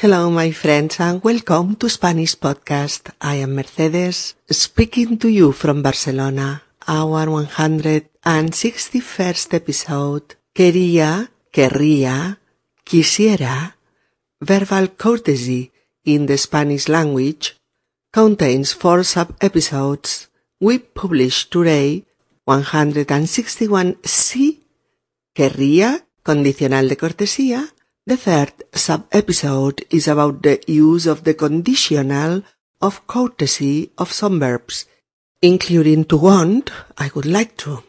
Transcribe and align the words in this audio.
Hello, 0.00 0.30
my 0.30 0.52
friends, 0.52 1.00
and 1.00 1.20
welcome 1.24 1.74
to 1.74 1.88
Spanish 1.88 2.38
Podcast. 2.38 3.10
I 3.20 3.42
am 3.42 3.56
Mercedes, 3.56 4.36
speaking 4.48 5.18
to 5.18 5.28
you 5.28 5.50
from 5.50 5.82
Barcelona. 5.82 6.62
Our 6.86 7.26
161st 7.26 9.54
episode. 9.54 10.36
Quería, 10.54 11.32
querría, 11.50 12.38
quisiera. 12.84 13.76
Verbal 14.38 14.94
courtesy 14.94 15.72
in 16.04 16.26
the 16.26 16.38
Spanish 16.38 16.88
language 16.88 17.56
contains 18.12 18.74
four 18.74 19.02
sub-episodes. 19.02 20.30
We 20.60 20.78
publish 20.78 21.50
today 21.50 22.06
161C, 22.46 24.60
querría, 25.34 26.06
condicional 26.22 26.88
de 26.88 26.96
cortesía. 26.96 27.74
The 28.08 28.16
third 28.16 28.52
sub-episode 28.72 29.84
is 29.90 30.08
about 30.08 30.42
the 30.42 30.58
use 30.66 31.06
of 31.06 31.24
the 31.24 31.34
conditional 31.34 32.42
of 32.80 33.06
courtesy 33.06 33.90
of 33.98 34.12
some 34.12 34.40
verbs, 34.40 34.86
including 35.42 36.06
to 36.06 36.16
want, 36.16 36.70
I 36.96 37.10
would 37.14 37.26
like 37.26 37.58
to. 37.58 37.82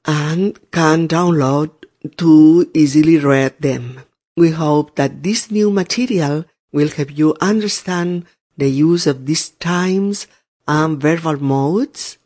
and 0.05 0.71
can 0.71 1.07
download 1.09 1.71
to 2.15 2.71
easily 2.73 3.17
read 3.17 3.59
them. 3.59 3.99
We 4.37 4.51
hope 4.51 4.95
that 4.95 5.23
this 5.23 5.49
new 5.49 5.71
material 5.71 6.45
will 6.73 6.89
help 6.89 7.17
you 7.17 7.35
understand 7.39 8.25
the 8.57 8.69
use 8.69 9.07
of 9.07 9.25
these 9.25 9.49
times 9.49 10.27
and 10.67 10.99
verbal 11.01 11.39
modes, 11.39 12.17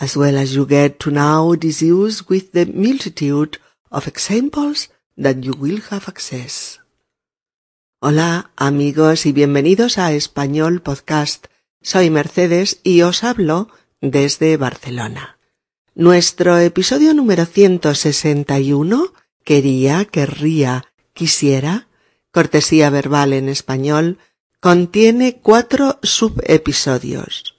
as 0.00 0.16
well 0.16 0.38
as 0.38 0.54
you 0.54 0.64
get 0.64 0.98
to 1.00 1.10
know 1.10 1.56
this 1.56 1.82
use 1.82 2.26
with 2.28 2.52
the 2.52 2.64
multitude 2.64 3.58
of 3.90 4.08
examples 4.08 4.88
that 5.16 5.44
you 5.44 5.52
will 5.52 5.80
have 5.90 6.08
access. 6.08 6.80
Hola 8.00 8.50
amigos 8.56 9.26
y 9.26 9.32
bienvenidos 9.32 9.98
a 9.98 10.12
Español 10.12 10.80
Podcast. 10.80 11.48
Soy 11.82 12.08
Mercedes 12.08 12.80
y 12.82 13.02
os 13.02 13.24
hablo 13.24 13.68
desde 14.00 14.56
Barcelona. 14.56 15.36
Nuestro 15.94 16.58
episodio 16.58 17.12
número 17.12 17.44
161, 17.44 19.12
quería, 19.44 20.04
querría, 20.04 20.87
quisiera, 21.18 21.88
cortesía 22.30 22.90
verbal 22.90 23.32
en 23.32 23.48
español, 23.48 24.18
contiene 24.60 25.40
cuatro 25.42 25.98
subepisodios. 26.04 27.56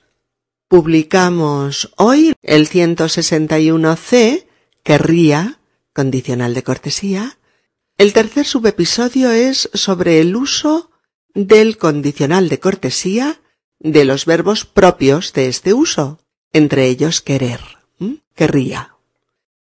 Publicamos 0.69 1.91
hoy 1.97 2.33
el 2.41 2.69
161C, 2.69 4.45
querría, 4.83 5.59
condicional 5.93 6.53
de 6.53 6.63
cortesía. 6.63 7.37
El 7.97 8.13
tercer 8.13 8.45
subepisodio 8.45 9.31
es 9.31 9.69
sobre 9.73 10.21
el 10.21 10.37
uso 10.37 10.89
del 11.33 11.77
condicional 11.77 12.47
de 12.47 12.59
cortesía 12.59 13.41
de 13.79 14.05
los 14.05 14.25
verbos 14.25 14.63
propios 14.63 15.33
de 15.33 15.49
este 15.49 15.73
uso, 15.73 16.19
entre 16.53 16.85
ellos 16.85 17.19
querer 17.19 17.59
querría. 18.39 18.95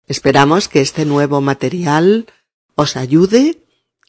Esperamos 0.06 0.69
que 0.69 0.80
este 0.80 1.04
nuevo 1.04 1.41
material 1.41 2.26
os 2.75 2.97
ayude 2.97 3.62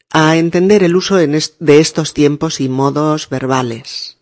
a 0.09 0.37
entender 0.37 0.83
el 0.83 0.95
uso 0.95 1.17
de 1.17 1.79
estos 1.79 2.13
tiempos 2.13 2.61
y 2.61 2.69
modos 2.69 3.27
verbales 3.29 4.17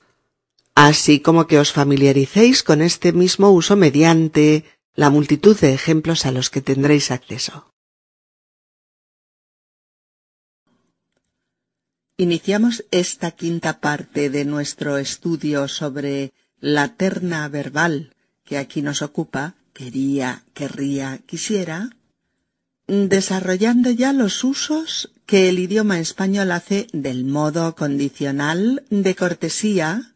así 0.76 1.22
como 1.22 1.48
que 1.48 1.58
os 1.58 1.72
familiaricéis 1.72 2.62
con 2.62 2.82
este 2.82 3.14
mismo 3.14 3.50
uso 3.50 3.78
mediante 3.78 4.66
la 4.96 5.10
multitud 5.10 5.60
de 5.60 5.74
ejemplos 5.74 6.26
a 6.26 6.32
los 6.32 6.50
que 6.50 6.62
tendréis 6.62 7.12
acceso. 7.12 7.72
Iniciamos 12.18 12.86
esta 12.92 13.32
quinta 13.32 13.82
parte 13.82 14.30
de 14.30 14.46
nuestro 14.46 14.98
estudio 14.98 15.68
sobre 15.68 16.32
la 16.62 16.96
terna 16.96 17.48
verbal 17.50 18.16
que 18.46 18.58
aquí 18.58 18.82
nos 18.82 19.02
ocupa, 19.02 19.56
quería, 19.74 20.46
querría, 20.54 21.20
quisiera, 21.26 21.90
desarrollando 22.88 23.90
ya 23.92 24.14
los 24.14 24.44
usos 24.46 25.12
que 25.26 25.50
el 25.50 25.60
idioma 25.60 26.00
español 26.00 26.52
hace 26.52 26.88
del 26.94 27.26
modo 27.26 27.76
condicional 27.76 28.86
de 28.90 29.16
cortesía 29.16 30.14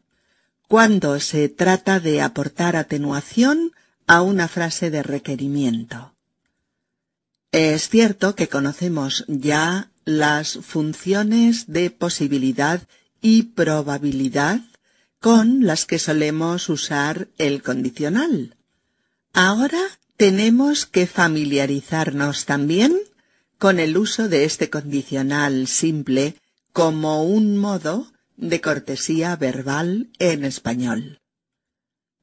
cuando 0.69 1.19
se 1.19 1.49
trata 1.49 1.99
de 1.99 2.21
aportar 2.21 2.75
atenuación 2.75 3.73
a 4.09 4.23
una 4.23 4.47
frase 4.47 4.89
de 4.89 5.03
requerimiento. 5.03 6.15
Es 7.51 7.89
cierto 7.89 8.33
que 8.33 8.47
conocemos 8.47 9.23
ya 9.27 9.91
las 10.03 10.57
funciones 10.63 11.67
de 11.67 11.91
posibilidad 11.91 12.81
y 13.21 13.43
probabilidad 13.43 14.61
con 15.19 15.63
las 15.63 15.85
que 15.85 15.99
solemos 15.99 16.69
usar 16.69 17.27
el 17.37 17.61
condicional. 17.61 18.55
Ahora 19.31 19.81
tenemos 20.17 20.87
que 20.87 21.05
familiarizarnos 21.05 22.45
también 22.45 22.97
con 23.59 23.79
el 23.79 23.95
uso 23.95 24.27
de 24.27 24.45
este 24.45 24.71
condicional 24.71 25.67
simple 25.67 26.35
como 26.73 27.25
un 27.25 27.57
modo 27.57 28.11
de 28.37 28.59
cortesía 28.59 29.35
verbal 29.35 30.09
en 30.17 30.45
español. 30.45 31.18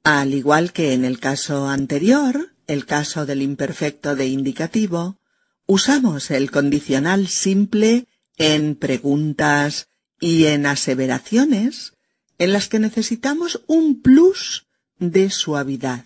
Al 0.07 0.35
igual 0.35 0.73
que 0.73 0.93
en 0.93 1.05
el 1.05 1.19
caso 1.19 1.69
anterior, 1.69 2.55
el 2.69 2.87
caso 2.87 3.27
del 3.27 3.43
imperfecto 3.43 4.15
de 4.15 4.29
indicativo, 4.29 5.19
usamos 5.67 6.31
el 6.31 6.53
condicional 6.53 7.27
simple 7.27 8.07
en 8.37 8.77
preguntas 8.77 9.89
y 10.21 10.45
en 10.45 10.65
aseveraciones 10.67 11.95
en 12.39 12.53
las 12.53 12.69
que 12.69 12.79
necesitamos 12.79 13.63
un 13.67 14.01
plus 14.01 14.69
de 15.01 15.29
suavidad, 15.29 16.05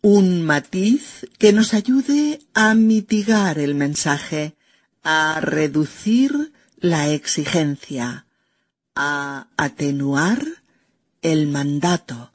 un 0.00 0.42
matiz 0.42 1.26
que 1.38 1.52
nos 1.52 1.74
ayude 1.74 2.38
a 2.54 2.76
mitigar 2.76 3.58
el 3.58 3.74
mensaje, 3.74 4.54
a 5.02 5.40
reducir 5.40 6.52
la 6.76 7.10
exigencia, 7.10 8.26
a 8.94 9.48
atenuar 9.56 10.46
el 11.22 11.48
mandato, 11.48 12.30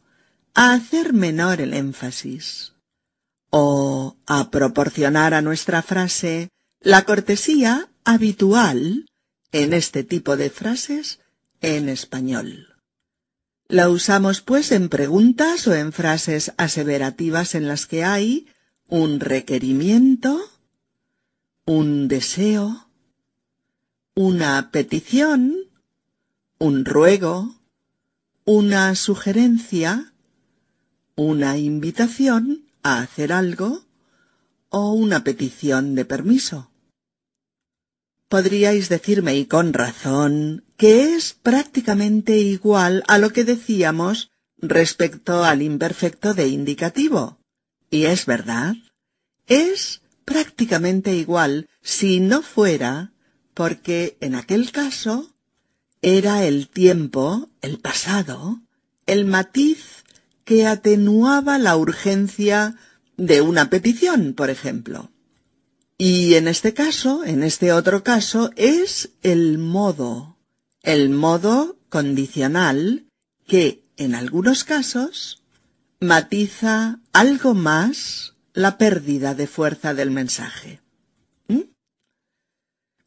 a 0.54 0.74
hacer 0.74 1.14
menor 1.14 1.62
el 1.62 1.74
énfasis, 1.74 2.74
o 3.50 4.18
a 4.26 4.50
proporcionar 4.50 5.34
a 5.34 5.42
nuestra 5.42 5.82
frase 5.82 6.50
la 6.80 7.04
cortesía 7.04 7.90
habitual 8.04 9.06
en 9.52 9.74
este 9.74 10.04
tipo 10.04 10.38
de 10.38 10.50
frases 10.50 11.20
en 11.62 11.90
español. 11.90 12.68
La 13.68 13.90
usamos 13.90 14.42
pues 14.42 14.72
en 14.72 14.90
preguntas 14.90 15.68
o 15.68 15.76
en 15.76 15.94
frases 15.94 16.54
aseverativas 16.58 17.56
en 17.56 17.68
las 17.68 17.86
que 17.86 18.04
hay 18.04 18.48
un 18.88 19.20
requerimiento, 19.20 20.42
un 21.66 22.10
deseo, 22.10 22.90
una 24.14 24.72
petición, 24.72 25.56
un 26.58 26.84
ruego, 26.84 27.56
una 28.44 28.94
sugerencia, 28.96 30.11
una 31.22 31.58
invitación 31.58 32.66
a 32.84 33.02
hacer 33.02 33.32
algo 33.32 33.86
o 34.70 34.94
una 34.94 35.24
petición 35.24 35.96
de 35.96 36.06
permiso. 36.06 36.72
Podríais 38.28 38.90
decirme, 38.90 39.36
y 39.36 39.46
con 39.46 39.74
razón, 39.74 40.64
que 40.78 41.16
es 41.16 41.34
prácticamente 41.34 42.38
igual 42.40 43.04
a 43.08 43.18
lo 43.18 43.32
que 43.32 43.44
decíamos 43.44 44.32
respecto 44.58 45.44
al 45.44 45.62
imperfecto 45.62 46.34
de 46.34 46.48
indicativo. 46.48 47.40
Y 47.90 48.06
es 48.06 48.26
verdad, 48.26 48.76
es 49.48 50.02
prácticamente 50.24 51.14
igual 51.16 51.68
si 51.82 52.20
no 52.20 52.42
fuera 52.42 53.12
porque 53.54 54.18
en 54.22 54.36
aquel 54.36 54.72
caso 54.72 55.36
era 56.02 56.46
el 56.46 56.70
tiempo, 56.70 57.50
el 57.62 57.80
pasado, 57.80 58.62
el 59.06 59.26
matiz 59.26 60.01
que 60.46 60.66
atenuaba 60.66 61.58
la 61.58 61.78
urgencia 61.78 62.76
de 63.18 63.42
una 63.42 63.70
petición, 63.70 64.34
por 64.34 64.50
ejemplo. 64.50 65.12
Y 65.98 66.34
en 66.34 66.48
este 66.48 66.74
caso, 66.74 67.24
en 67.24 67.44
este 67.44 67.72
otro 67.72 68.04
caso, 68.04 68.50
es 68.56 69.12
el 69.22 69.60
modo, 69.60 70.38
el 70.82 71.10
modo 71.10 71.78
condicional 71.90 73.06
que, 73.46 73.86
en 73.98 74.16
algunos 74.16 74.64
casos, 74.64 75.44
matiza 76.00 77.00
algo 77.14 77.54
más 77.54 78.36
la 78.54 78.78
pérdida 78.78 79.36
de 79.36 79.46
fuerza 79.46 79.94
del 79.94 80.10
mensaje. 80.10 80.82
¿Mm? 81.48 81.70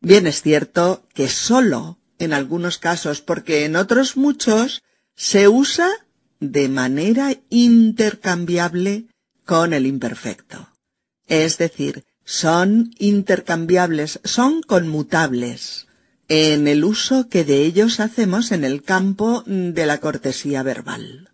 Bien 0.01 0.29
es 0.29 0.43
cierto 0.43 1.07
que 1.13 1.29
solo 1.29 1.99
en 2.19 2.33
algunos 2.33 2.79
casos, 2.79 3.21
porque 3.21 3.65
en 3.65 3.75
otros 3.75 4.17
muchos 4.17 4.85
se 5.17 5.49
usa 5.49 5.89
de 6.52 6.69
manera 6.69 7.37
intercambiable 7.50 9.06
con 9.44 9.73
el 9.73 9.87
imperfecto. 9.87 10.69
Es 11.26 11.58
decir, 11.58 12.05
son 12.25 12.91
intercambiables, 12.99 14.20
son 14.25 14.62
conmutables 14.62 15.87
en 16.29 16.69
el 16.69 16.85
uso 16.85 17.29
que 17.29 17.44
de 17.44 17.64
ellos 17.64 18.00
hacemos 18.00 18.50
en 18.52 18.64
el 18.64 18.82
campo 18.82 19.43
de 19.46 19.87
la 19.87 19.99
cortesía 19.99 20.62
verbal. 20.62 21.31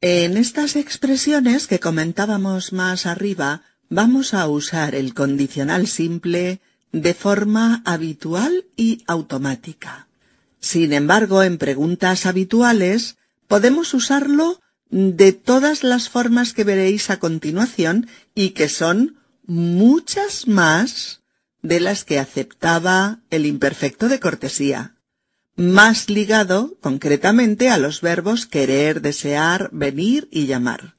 En 0.00 0.36
estas 0.36 0.76
expresiones 0.76 1.66
que 1.66 1.80
comentábamos 1.80 2.72
más 2.72 3.06
arriba, 3.06 3.62
vamos 3.88 4.34
a 4.34 4.46
usar 4.48 4.94
el 4.94 5.14
condicional 5.14 5.86
simple 5.86 6.60
de 6.92 7.14
forma 7.14 7.82
habitual 7.84 8.66
y 8.76 9.04
automática. 9.06 10.05
Sin 10.66 10.92
embargo, 10.92 11.44
en 11.44 11.58
preguntas 11.58 12.26
habituales 12.26 13.18
podemos 13.46 13.94
usarlo 13.94 14.60
de 14.90 15.30
todas 15.32 15.84
las 15.84 16.08
formas 16.08 16.52
que 16.52 16.64
veréis 16.64 17.08
a 17.08 17.20
continuación 17.20 18.08
y 18.34 18.50
que 18.50 18.68
son 18.68 19.16
muchas 19.46 20.48
más 20.48 21.22
de 21.62 21.78
las 21.78 22.02
que 22.04 22.18
aceptaba 22.18 23.20
el 23.30 23.46
imperfecto 23.46 24.08
de 24.08 24.18
cortesía, 24.18 24.96
más 25.54 26.10
ligado 26.10 26.76
concretamente 26.80 27.70
a 27.70 27.78
los 27.78 28.00
verbos 28.00 28.46
querer, 28.46 29.02
desear, 29.02 29.70
venir 29.70 30.26
y 30.32 30.46
llamar. 30.46 30.96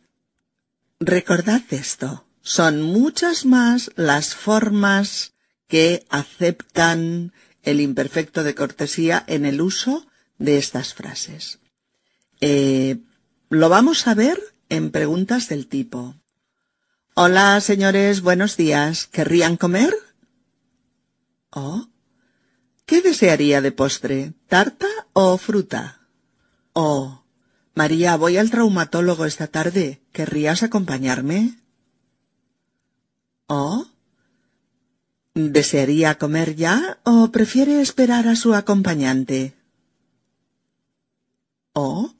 Recordad 1.02 1.62
esto, 1.72 2.25
son 2.42 2.81
muchas 2.81 3.46
más 3.46 3.92
las 3.98 4.34
formas 4.34 5.34
que 5.68 6.06
aceptan 6.10 7.34
el 7.69 7.81
imperfecto 7.81 8.44
de 8.44 8.56
cortesía 8.56 9.24
en 9.28 9.46
el 9.46 9.62
uso 9.62 10.08
de 10.38 10.58
estas 10.58 10.94
frases. 10.94 11.60
Eh, 12.40 13.00
lo 13.50 13.69
vamos 13.69 14.08
a 14.08 14.14
ver 14.14 14.42
en 14.69 14.92
preguntas 14.92 15.50
del 15.50 15.68
tipo 15.68 16.16
Hola, 17.19 17.60
señores, 17.62 18.22
buenos 18.22 18.58
días. 18.58 19.08
¿Querrían 19.08 19.58
comer? 19.58 19.92
¿Oh? 21.50 21.88
¿Qué 22.86 23.02
desearía 23.02 23.60
de 23.60 23.72
postre? 23.72 24.34
¿Tarta 24.48 24.86
o 25.13 25.40
fruta? 25.40 26.08
Oh, 26.74 27.24
María, 27.74 28.18
voy 28.18 28.38
al 28.38 28.52
traumatólogo 28.52 29.25
esta 29.25 29.48
tarde. 29.48 30.04
¿Querrías 30.12 30.62
acompañarme? 30.62 31.58
¿Oh? 33.48 33.88
¿Desearía 35.38 36.18
comer 36.18 36.56
ya 36.56 36.98
o 37.04 37.31
prefiere 37.31 37.80
esperar 37.80 38.28
a 38.28 38.36
su 38.36 38.56
acompañante? 38.56 39.54
¿Oh? 41.74 42.16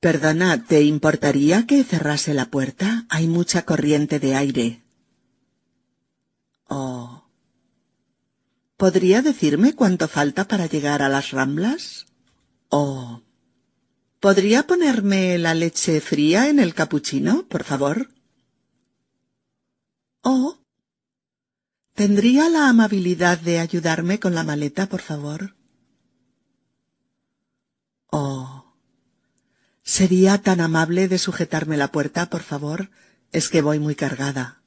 Perdona, 0.00 0.64
¿te 0.64 0.82
importaría 0.82 1.64
que 1.64 1.84
cerrase 1.84 2.34
la 2.34 2.46
puerta? 2.46 3.06
Hay 3.10 3.28
mucha 3.28 3.64
corriente 3.64 4.18
de 4.18 4.34
aire. 4.34 4.82
Oh. 6.68 7.28
¿Podría 8.76 9.22
decirme 9.22 9.76
cuánto 9.76 10.08
falta 10.08 10.48
para 10.48 10.66
llegar 10.66 11.00
a 11.00 11.08
las 11.08 11.30
ramblas? 11.30 12.06
Oh. 12.70 13.22
¿Podría 14.18 14.66
ponerme 14.66 15.38
la 15.38 15.54
leche 15.54 16.00
fría 16.00 16.48
en 16.48 16.58
el 16.58 16.74
capuchino, 16.74 17.46
por 17.46 17.62
favor? 17.62 18.08
Oh. 20.22 20.65
¿Tendría 21.96 22.50
la 22.50 22.68
amabilidad 22.68 23.38
de 23.38 23.58
ayudarme 23.58 24.20
con 24.20 24.34
la 24.34 24.44
maleta, 24.44 24.86
por 24.86 25.00
favor? 25.00 25.56
Oh. 28.10 28.74
¿Sería 29.82 30.36
tan 30.42 30.60
amable 30.60 31.08
de 31.08 31.16
sujetarme 31.16 31.78
la 31.78 31.90
puerta, 31.90 32.28
por 32.28 32.42
favor? 32.42 32.90
Es 33.32 33.48
que 33.48 33.62
voy 33.62 33.78
muy 33.78 33.94
cargada. 33.94 34.60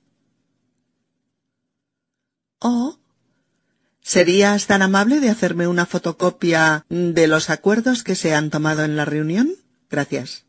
Oh. 2.57 2.97
¿Serías 4.01 4.65
tan 4.65 4.81
amable 4.81 5.19
de 5.19 5.29
hacerme 5.29 5.67
una 5.67 5.85
fotocopia 5.85 6.83
de 6.89 7.27
los 7.27 7.51
acuerdos 7.51 8.01
que 8.01 8.15
se 8.15 8.33
han 8.33 8.49
tomado 8.49 8.83
en 8.83 8.95
la 8.95 9.05
reunión? 9.05 9.53
Gracias. 9.91 10.45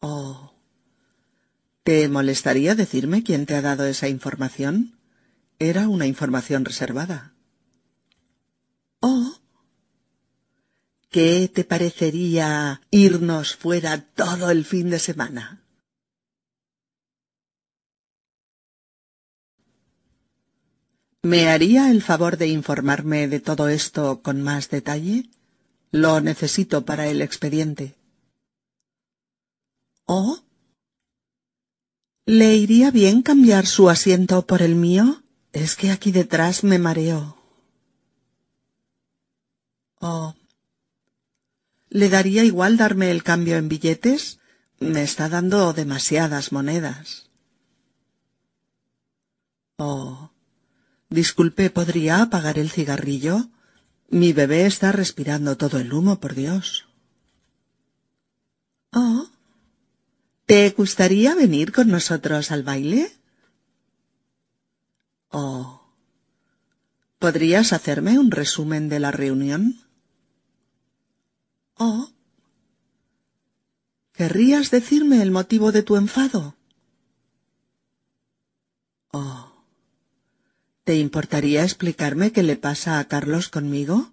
Oh. 0.00 0.45
¿Te 1.86 2.08
molestaría 2.08 2.74
decirme 2.74 3.22
quién 3.22 3.46
te 3.46 3.54
ha 3.54 3.62
dado 3.62 3.86
esa 3.86 4.08
información? 4.08 4.98
Era 5.60 5.88
una 5.88 6.08
información 6.08 6.64
reservada. 6.64 7.32
Oh. 8.98 9.38
¿Qué 11.10 11.48
te 11.54 11.62
parecería 11.62 12.80
irnos 12.90 13.54
fuera 13.54 14.00
todo 14.00 14.50
el 14.50 14.64
fin 14.64 14.90
de 14.90 14.98
semana? 14.98 15.62
¿Me 21.22 21.48
haría 21.50 21.92
el 21.92 22.02
favor 22.02 22.36
de 22.36 22.48
informarme 22.48 23.28
de 23.28 23.38
todo 23.38 23.68
esto 23.68 24.22
con 24.22 24.42
más 24.42 24.70
detalle? 24.70 25.30
Lo 25.92 26.20
necesito 26.20 26.84
para 26.84 27.06
el 27.06 27.22
expediente. 27.22 27.94
¿Oh? 30.06 30.45
¿Le 32.26 32.56
iría 32.56 32.90
bien 32.90 33.22
cambiar 33.22 33.66
su 33.66 33.88
asiento 33.88 34.46
por 34.46 34.60
el 34.60 34.74
mío? 34.74 35.22
Es 35.52 35.76
que 35.76 35.90
aquí 35.90 36.12
detrás 36.12 36.64
me 36.64 36.78
mareo. 36.78 37.38
Oh, 40.00 40.34
¿Le 41.88 42.08
daría 42.08 42.44
igual 42.44 42.76
darme 42.76 43.10
el 43.10 43.22
cambio 43.22 43.56
en 43.56 43.68
billetes? 43.68 44.38
Me 44.80 45.02
está 45.02 45.28
dando 45.28 45.72
demasiadas 45.72 46.52
monedas. 46.52 47.30
Oh. 49.78 50.30
Disculpe, 51.08 51.70
¿podría 51.70 52.20
apagar 52.22 52.58
el 52.58 52.70
cigarrillo? 52.70 53.48
Mi 54.08 54.32
bebé 54.32 54.66
está 54.66 54.92
respirando 54.92 55.56
todo 55.56 55.78
el 55.78 55.92
humo, 55.92 56.20
por 56.20 56.34
Dios. 56.34 56.86
Oh. 58.92 59.28
¿Te 60.46 60.70
gustaría 60.70 61.34
venir 61.34 61.72
con 61.72 61.88
nosotros 61.88 62.52
al 62.52 62.62
baile? 62.62 63.12
Oh. 65.30 65.82
¿Podrías 67.18 67.72
hacerme 67.72 68.20
un 68.20 68.30
resumen 68.30 68.88
de 68.88 69.00
la 69.00 69.10
reunión? 69.10 69.80
Oh. 71.78 72.10
¿Querrías 74.12 74.70
decirme 74.70 75.20
el 75.20 75.32
motivo 75.32 75.72
de 75.72 75.82
tu 75.82 75.96
enfado? 75.96 76.54
Oh. 79.10 79.64
¿Te 80.84 80.96
importaría 80.96 81.64
explicarme 81.64 82.30
qué 82.30 82.44
le 82.44 82.54
pasa 82.54 83.00
a 83.00 83.08
Carlos 83.08 83.48
conmigo? 83.48 84.12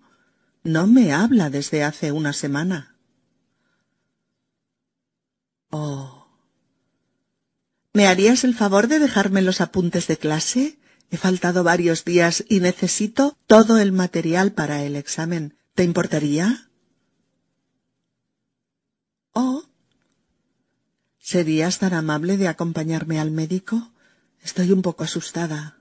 No 0.63 0.87
me 0.87 1.13
habla 1.13 1.51
desde 1.51 1.83
hace 1.83 2.11
una 2.11 2.33
semana. 2.33 2.95
Oh. 5.69 6.22
¿Me 7.93 8.07
harías 8.07 8.43
el 8.43 8.55
favor 8.55 8.87
de 8.87 8.97
dejarme 8.97 9.43
los 9.43 9.61
apuntes 9.61 10.07
de 10.07 10.17
clase? 10.17 10.79
He 11.11 11.17
faltado 11.17 11.63
varios 11.63 12.03
días 12.03 12.43
y 12.49 12.59
necesito 12.59 13.37
todo 13.45 13.77
el 13.77 13.91
material 13.91 14.51
para 14.51 14.81
el 14.81 14.95
examen. 14.95 15.55
¿Te 15.75 15.83
importaría? 15.83 16.71
Oh. 19.31 19.63
¿Serías 21.19 21.77
tan 21.77 21.93
amable 21.93 22.37
de 22.37 22.47
acompañarme 22.47 23.19
al 23.19 23.29
médico? 23.29 23.91
Estoy 24.41 24.71
un 24.71 24.81
poco 24.81 25.03
asustada. 25.03 25.77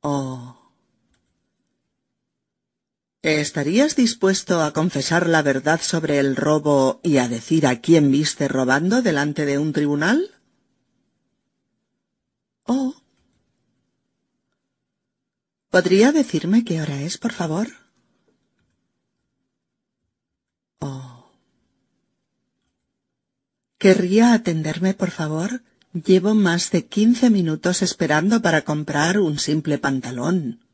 Oh. 0.00 0.55
¿Estarías 3.26 3.96
dispuesto 3.96 4.62
a 4.62 4.72
confesar 4.72 5.28
la 5.28 5.42
verdad 5.42 5.80
sobre 5.82 6.20
el 6.20 6.36
robo 6.36 7.00
y 7.02 7.16
a 7.16 7.26
decir 7.26 7.66
a 7.66 7.80
quién 7.80 8.12
viste 8.12 8.46
robando 8.46 9.02
delante 9.02 9.44
de 9.44 9.58
un 9.58 9.72
tribunal? 9.72 10.30
Oh. 12.62 12.94
¿Podría 15.70 16.12
decirme 16.12 16.64
qué 16.64 16.80
hora 16.80 17.02
es, 17.02 17.18
por 17.18 17.32
favor? 17.32 17.66
Oh. 20.78 21.32
¿Querría 23.76 24.34
atenderme, 24.34 24.94
por 24.94 25.10
favor? 25.10 25.64
Llevo 25.92 26.36
más 26.36 26.70
de 26.70 26.86
quince 26.86 27.30
minutos 27.30 27.82
esperando 27.82 28.40
para 28.40 28.62
comprar 28.62 29.18
un 29.18 29.40
simple 29.40 29.78
pantalón. 29.78 30.65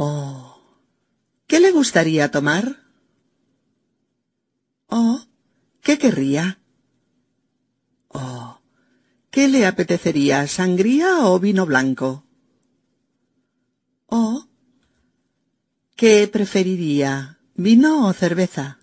Oh. 0.00 0.62
¿Qué 1.48 1.58
le 1.58 1.72
gustaría 1.72 2.30
tomar? 2.30 2.86
Oh. 4.86 5.20
¿Qué 5.82 5.98
querría? 5.98 6.60
Oh. 8.06 8.60
¿Qué 9.30 9.48
le 9.48 9.66
apetecería, 9.66 10.46
sangría 10.46 11.26
o 11.26 11.40
vino 11.40 11.66
blanco? 11.66 12.24
Oh. 14.06 14.46
¿Qué 15.96 16.28
preferiría, 16.28 17.40
vino 17.54 18.06
o 18.06 18.12
cerveza? 18.12 18.78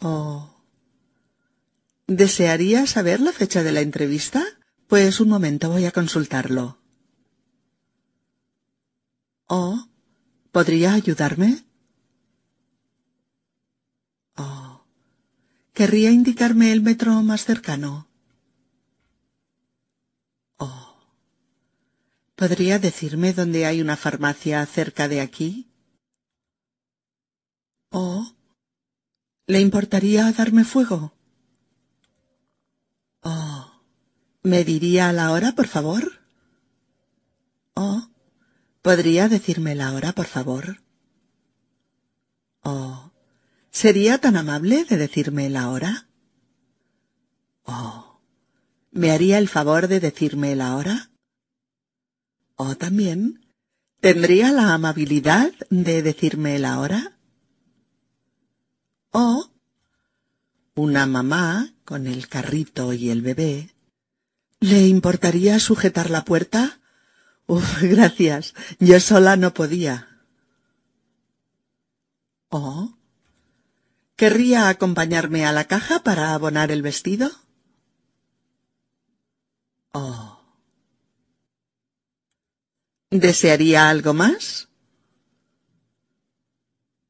Oh. 0.00 0.62
¿Desearía 2.06 2.86
saber 2.86 3.20
la 3.20 3.32
fecha 3.32 3.62
de 3.62 3.72
la 3.72 3.80
entrevista? 3.80 4.44
Pues 4.86 5.18
un 5.18 5.30
momento 5.30 5.70
voy 5.70 5.86
a 5.86 5.92
consultarlo. 5.92 6.79
Oh. 9.52 9.88
¿Podría 10.52 10.94
ayudarme? 10.94 11.64
Oh. 14.36 14.84
¿Querría 15.74 16.12
indicarme 16.12 16.70
el 16.70 16.82
metro 16.82 17.20
más 17.22 17.44
cercano? 17.44 18.06
Oh. 20.56 20.94
¿Podría 22.36 22.78
decirme 22.78 23.32
dónde 23.32 23.66
hay 23.66 23.80
una 23.80 23.96
farmacia 23.96 24.64
cerca 24.66 25.08
de 25.08 25.20
aquí? 25.20 25.68
Oh. 27.90 28.32
¿Le 29.48 29.60
importaría 29.60 30.30
darme 30.30 30.62
fuego? 30.62 31.12
Oh. 33.22 33.82
¿Me 34.44 34.62
diría 34.62 35.12
la 35.12 35.32
hora, 35.32 35.56
por 35.56 35.66
favor? 35.66 36.19
¿Podría 38.82 39.28
decirme 39.28 39.74
la 39.74 39.92
hora, 39.92 40.12
por 40.12 40.26
favor? 40.26 40.82
Oh. 42.62 43.12
¿Sería 43.70 44.18
tan 44.18 44.36
amable 44.36 44.84
de 44.84 44.96
decirme 44.96 45.50
la 45.50 45.68
hora? 45.68 46.08
Oh. 47.64 48.20
¿Me 48.90 49.10
haría 49.10 49.38
el 49.38 49.48
favor 49.48 49.86
de 49.86 50.00
decirme 50.00 50.56
la 50.56 50.76
hora? 50.76 51.10
Oh, 52.56 52.74
también. 52.74 53.46
¿Tendría 54.00 54.50
la 54.50 54.72
amabilidad 54.72 55.52
de 55.68 56.02
decirme 56.02 56.58
la 56.58 56.80
hora? 56.80 57.18
Oh. 59.12 59.50
Una 60.74 61.04
mamá 61.04 61.74
con 61.84 62.06
el 62.06 62.28
carrito 62.28 62.94
y 62.94 63.10
el 63.10 63.20
bebé. 63.20 63.74
¿Le 64.58 64.88
importaría 64.88 65.60
sujetar 65.60 66.08
la 66.08 66.24
puerta? 66.24 66.79
Uf, 67.50 67.82
gracias. 67.82 68.54
Yo 68.78 69.00
sola 69.00 69.34
no 69.36 69.52
podía. 69.52 70.06
Oh. 72.48 72.96
¿Querría 74.14 74.68
acompañarme 74.68 75.44
a 75.44 75.52
la 75.52 75.64
caja 75.64 76.04
para 76.04 76.32
abonar 76.32 76.70
el 76.70 76.82
vestido? 76.82 77.28
Oh. 79.92 80.40
¿Desearía 83.10 83.90
algo 83.90 84.14
más? 84.14 84.68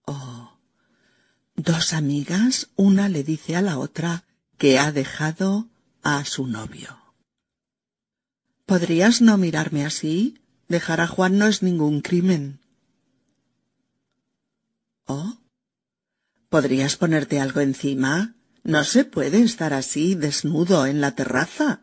Oh. 0.07 0.59
Dos 1.55 1.93
amigas, 1.93 2.71
una 2.77 3.11
le 3.11 3.25
dice 3.25 3.57
a 3.57 3.61
la 3.61 3.79
otra 3.79 4.25
que 4.57 4.79
ha 4.79 4.91
dejado 4.91 5.69
a 6.03 6.25
su 6.25 6.47
novio. 6.47 7.00
¿Podrías 8.71 9.21
no 9.21 9.37
mirarme 9.37 9.85
así? 9.85 10.39
Dejar 10.69 11.01
a 11.01 11.09
Juan 11.09 11.39
no 11.39 11.49
es 11.49 11.61
ningún 11.61 12.03
crimen. 12.03 12.61
¿Oh? 15.07 15.39
¿Podrías 16.49 16.95
ponerte 16.97 17.41
algo 17.41 17.59
encima? 17.63 18.37
No 18.63 18.85
se 18.85 19.05
puede 19.05 19.43
estar 19.43 19.75
así, 19.75 20.15
desnudo, 20.15 20.87
en 20.87 21.01
la 21.01 21.17
terraza. 21.17 21.81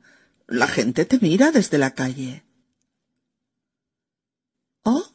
La 0.47 0.69
gente 0.69 1.03
te 1.03 1.19
mira 1.19 1.51
desde 1.51 1.77
la 1.77 1.91
calle. 1.91 2.45
¿Oh? 4.83 5.11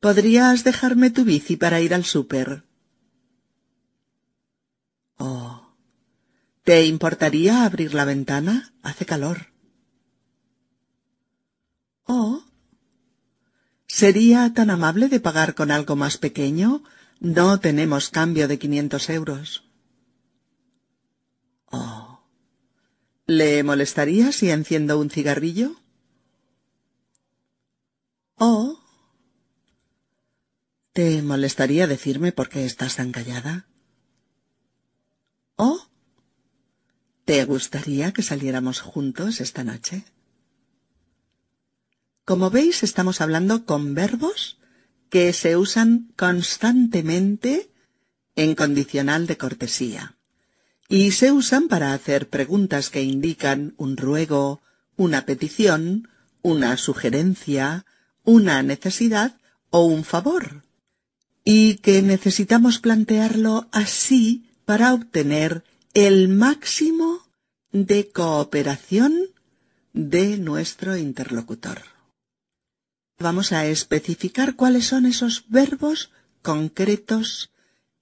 ¿Podrías 0.00 0.64
dejarme 0.64 1.10
tu 1.10 1.24
bici 1.24 1.56
para 1.56 1.82
ir 1.82 1.92
al 1.92 2.06
súper? 2.06 2.64
Oh. 5.18 5.74
¿Te 6.64 6.86
importaría 6.86 7.66
abrir 7.66 7.92
la 7.92 8.06
ventana? 8.06 8.72
Hace 8.82 9.04
calor. 9.04 9.57
Oh. 12.08 12.42
¿Sería 13.86 14.52
tan 14.54 14.70
amable 14.70 15.08
de 15.08 15.20
pagar 15.20 15.54
con 15.54 15.70
algo 15.70 15.94
más 15.94 16.16
pequeño? 16.16 16.82
No 17.20 17.60
tenemos 17.60 18.08
cambio 18.08 18.48
de 18.48 18.58
quinientos 18.58 19.10
euros. 19.10 19.64
Oh. 21.70 22.20
¿Le 23.26 23.62
molestaría 23.62 24.32
si 24.32 24.50
enciendo 24.50 24.98
un 24.98 25.10
cigarrillo? 25.10 25.76
Oh. 28.36 28.80
¿Te 30.94 31.20
molestaría 31.22 31.86
decirme 31.86 32.32
por 32.32 32.48
qué 32.48 32.64
estás 32.64 32.96
tan 32.96 33.12
callada? 33.12 33.66
Oh. 35.56 35.80
¿Te 37.26 37.44
gustaría 37.44 38.12
que 38.14 38.22
saliéramos 38.22 38.80
juntos 38.80 39.42
esta 39.42 39.62
noche? 39.62 40.04
Como 42.28 42.50
veis, 42.50 42.82
estamos 42.82 43.22
hablando 43.22 43.64
con 43.64 43.94
verbos 43.94 44.58
que 45.08 45.32
se 45.32 45.56
usan 45.56 46.12
constantemente 46.14 47.70
en 48.36 48.54
condicional 48.54 49.26
de 49.26 49.38
cortesía. 49.38 50.18
Y 50.90 51.12
se 51.12 51.32
usan 51.32 51.68
para 51.68 51.94
hacer 51.94 52.28
preguntas 52.28 52.90
que 52.90 53.02
indican 53.02 53.72
un 53.78 53.96
ruego, 53.96 54.60
una 54.98 55.24
petición, 55.24 56.10
una 56.42 56.76
sugerencia, 56.76 57.86
una 58.24 58.62
necesidad 58.62 59.40
o 59.70 59.86
un 59.86 60.04
favor. 60.04 60.64
Y 61.44 61.76
que 61.76 62.02
necesitamos 62.02 62.78
plantearlo 62.78 63.68
así 63.72 64.50
para 64.66 64.92
obtener 64.92 65.64
el 65.94 66.28
máximo 66.28 67.26
de 67.72 68.10
cooperación 68.10 69.14
de 69.94 70.36
nuestro 70.36 70.94
interlocutor 70.98 71.96
vamos 73.18 73.52
a 73.52 73.66
especificar 73.66 74.54
cuáles 74.54 74.86
son 74.86 75.06
esos 75.06 75.44
verbos 75.48 76.10
concretos 76.42 77.50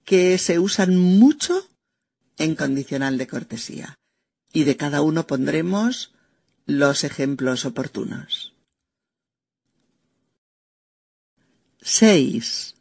que 0.05 0.37
se 0.37 0.59
usan 0.59 0.95
mucho 0.95 1.67
en 2.37 2.55
condicional 2.55 3.17
de 3.17 3.27
cortesía. 3.27 3.97
Y 4.53 4.63
de 4.63 4.77
cada 4.77 5.01
uno 5.01 5.27
pondremos 5.27 6.13
los 6.65 7.03
ejemplos 7.03 7.65
oportunos. 7.65 8.53
6. 11.81 12.75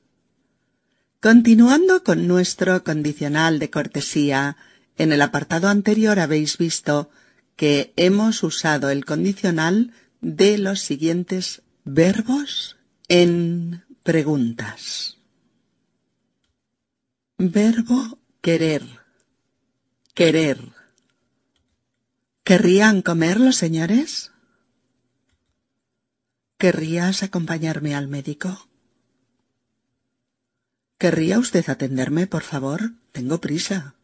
Continuando 1.21 2.03
con 2.05 2.27
nuestro 2.29 2.85
condicional 2.85 3.59
de 3.59 3.71
cortesía, 3.71 4.57
en 4.97 5.13
el 5.13 5.23
apartado 5.23 5.69
anterior 5.69 6.19
habéis 6.19 6.59
visto 6.59 7.11
que 7.57 7.93
hemos 7.97 8.43
usado 8.43 8.91
el 8.91 9.05
condicional 9.05 9.93
de 10.21 10.59
los 10.59 10.81
siguientes 10.81 11.63
Verbos 11.89 12.77
en 13.07 13.85
preguntas. 14.03 15.19
Verbo 17.39 18.19
querer. 18.41 18.83
Querer. 20.13 20.59
¿Querrían 22.43 23.03
comer 23.03 23.39
los 23.39 23.55
señores? 23.55 24.33
¿Querrías 26.59 27.23
acompañarme 27.23 27.95
al 27.95 28.09
médico? 28.09 28.69
¿Querría 30.99 31.39
usted 31.39 31.71
atenderme, 31.71 32.27
por 32.27 32.43
favor? 32.43 32.95
Tengo 33.13 33.41
prisa. 33.41 33.95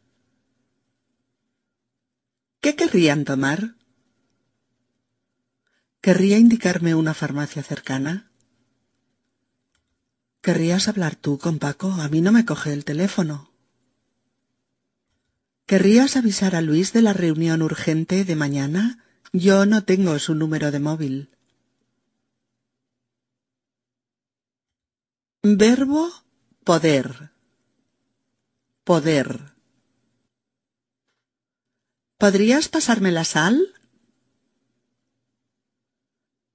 ¿Qué 2.60 2.76
querrían 2.76 3.24
tomar? 3.24 3.74
¿Querría 6.02 6.37
indicarme 6.37 6.97
una 6.97 7.14
farmacia 7.14 7.62
cercana? 7.62 8.28
¿Querrías 10.40 10.88
hablar 10.88 11.14
tú 11.14 11.38
con 11.38 11.61
Paco? 11.61 11.92
A 11.92 12.09
mí 12.09 12.21
no 12.21 12.32
me 12.32 12.44
coge 12.44 12.73
el 12.73 12.85
teléfono. 12.85 13.52
¿Querrías 15.64 16.16
avisar 16.16 16.56
a 16.56 16.61
Luis 16.61 16.92
de 16.92 17.02
la 17.02 17.12
reunión 17.12 17.62
urgente 17.62 18.25
de 18.25 18.35
mañana? 18.35 19.04
Yo 19.32 19.64
no 19.64 19.85
tengo 19.85 20.18
su 20.18 20.35
número 20.35 20.73
de 20.73 20.80
móvil. 20.80 21.30
Verbo 25.44 26.11
poder. 26.64 27.30
Poder. 28.82 29.54
¿Podrías 32.18 32.68
pasarme 32.68 33.12
la 33.12 33.23
sal? 33.23 33.72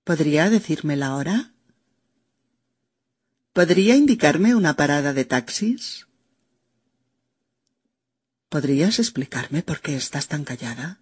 ¿Podría 0.08 0.50
decirme 0.50 0.96
la 0.96 1.18
hora? 1.18 1.52
¿Podría 3.52 3.98
indicarme 3.98 4.56
una 4.56 4.78
parada 4.78 5.12
de 5.12 5.26
taxis? 5.26 6.08
¿Podrías 8.48 9.00
explicarme 9.00 9.64
por 9.64 9.82
qué 9.82 9.98
estás 9.98 10.30
tan 10.30 10.46
callada? 10.46 11.02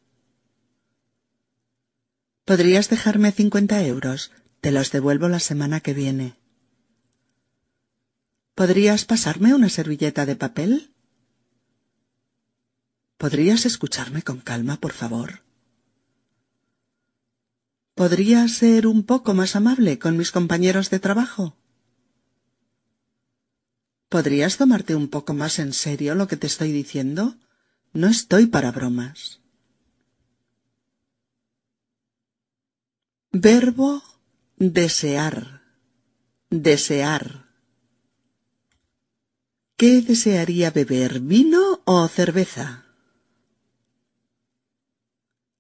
¿Podrías 2.46 2.90
dejarme 2.90 3.32
cincuenta 3.32 3.86
euros? 3.86 4.32
Te 4.60 4.72
los 4.72 4.92
devuelvo 4.92 5.30
la 5.30 5.40
semana 5.40 5.82
que 5.82 5.94
viene. 5.94 6.40
¿Podrías 8.56 9.06
pasarme 9.06 9.54
una 9.54 9.70
servilleta 9.70 10.26
de 10.26 10.36
papel? 10.36 10.96
¿Podrías 13.20 13.68
escucharme 13.68 14.24
con 14.24 14.40
calma, 14.40 14.78
por 14.78 14.94
favor? 14.94 15.45
¿Podrías 17.96 18.52
ser 18.52 18.88
un 18.88 19.04
poco 19.04 19.34
más 19.34 19.56
amable 19.56 19.98
con 20.00 20.18
mis 20.18 20.32
compañeros 20.32 20.90
de 20.90 21.00
trabajo? 21.00 21.56
¿Podrías 24.10 24.58
tomarte 24.58 24.96
un 24.96 25.08
poco 25.08 25.34
más 25.34 25.60
en 25.60 25.72
serio 25.72 26.14
lo 26.14 26.28
que 26.28 26.36
te 26.36 26.46
estoy 26.46 26.74
diciendo? 26.74 27.38
No 27.94 28.08
estoy 28.08 28.48
para 28.48 28.72
bromas. 28.72 29.40
Verbo 33.32 34.04
desear. 34.58 35.62
Desear. 36.50 37.46
¿Qué 39.78 40.02
desearía 40.02 40.70
beber? 40.70 41.22
¿Vino 41.22 41.82
o 41.86 42.08
cerveza? 42.10 42.86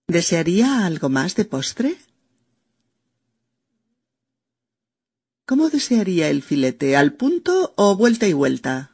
¿Desearía 0.08 0.86
algo 0.86 1.08
más 1.08 1.36
de 1.36 1.46
postre? 1.46 1.98
¿Cómo 5.46 5.70
desearía 5.70 6.30
el 6.30 6.42
filete? 6.42 6.96
¿Al 6.98 7.14
punto 7.14 7.74
o 7.78 7.96
vuelta 7.96 8.28
y 8.28 8.34
vuelta? 8.34 8.92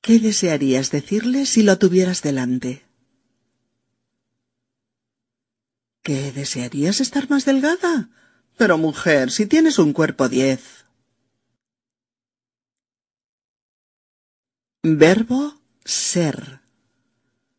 ¿Qué 0.00 0.18
desearías 0.18 0.90
decirle 0.90 1.44
si 1.44 1.62
lo 1.62 1.78
tuvieras 1.78 2.22
delante? 2.22 2.86
¿Qué 6.02 6.32
desearías 6.32 7.00
estar 7.00 7.28
más 7.28 7.44
delgada? 7.44 8.08
Pero 8.56 8.78
mujer, 8.78 9.30
si 9.30 9.44
tienes 9.44 9.78
un 9.78 9.92
cuerpo 9.92 10.30
diez. 10.30 10.86
Verbo 14.82 15.60
ser. 15.84 16.60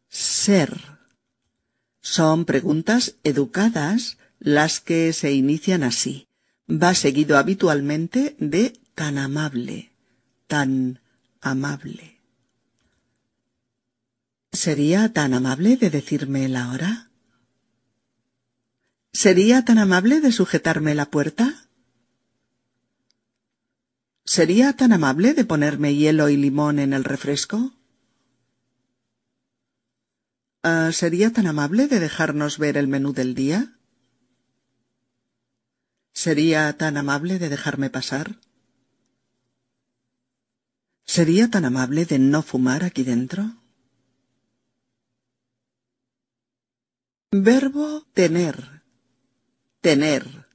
Ser. 0.08 0.98
Son 2.02 2.46
preguntas 2.46 3.18
educadas 3.24 4.17
las 4.40 4.80
que 4.80 5.14
se 5.14 5.34
inician 5.34 5.84
así. 5.84 6.28
Va 6.70 6.94
seguido 6.94 7.38
habitualmente 7.38 8.36
de 8.40 8.80
tan 8.94 9.18
amable, 9.18 9.92
tan 10.48 11.00
amable. 11.42 12.22
¿Sería 14.52 15.14
tan 15.14 15.34
amable 15.34 15.78
de 15.78 15.90
decirme 15.90 16.50
la 16.50 16.72
hora? 16.72 17.12
¿Sería 19.14 19.64
tan 19.64 19.78
amable 19.78 20.20
de 20.20 20.32
sujetarme 20.32 20.94
la 20.94 21.10
puerta? 21.10 21.68
¿Sería 24.26 24.74
tan 24.74 24.92
amable 24.94 25.34
de 25.34 25.46
ponerme 25.46 25.96
hielo 25.96 26.28
y 26.30 26.38
limón 26.38 26.80
en 26.80 26.94
el 26.94 27.04
refresco? 27.04 27.74
Ah, 30.64 30.92
¿Sería 30.92 31.32
tan 31.32 31.48
amable 31.48 31.88
de 31.88 32.00
dejarnos 32.00 32.58
ver 32.58 32.78
el 32.78 32.88
menú 32.88 33.14
del 33.14 33.36
día? 33.36 33.77
¿Sería 36.24 36.76
tan 36.76 36.98
amable 36.98 37.38
de 37.38 37.48
dejarme 37.48 37.92
pasar? 37.92 38.40
¿Sería 41.06 41.48
tan 41.48 41.64
amable 41.64 42.06
de 42.06 42.18
no 42.18 42.42
fumar 42.42 42.84
aquí 42.84 43.04
dentro? 43.04 43.44
Verbo 47.30 48.08
tener. 48.16 48.82
Tener. 49.82 50.48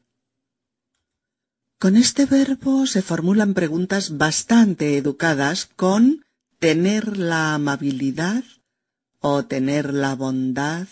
Con 1.79 1.96
este 1.96 2.27
verbo 2.27 2.88
se 2.88 3.01
formulan 3.01 3.55
preguntas 3.55 4.18
bastante 4.18 4.96
educadas 4.98 5.66
con 5.66 6.27
tener 6.59 7.16
la 7.18 7.55
amabilidad 7.55 8.42
o 9.20 9.44
tener 9.44 9.94
la 9.94 10.16
bondad 10.16 10.88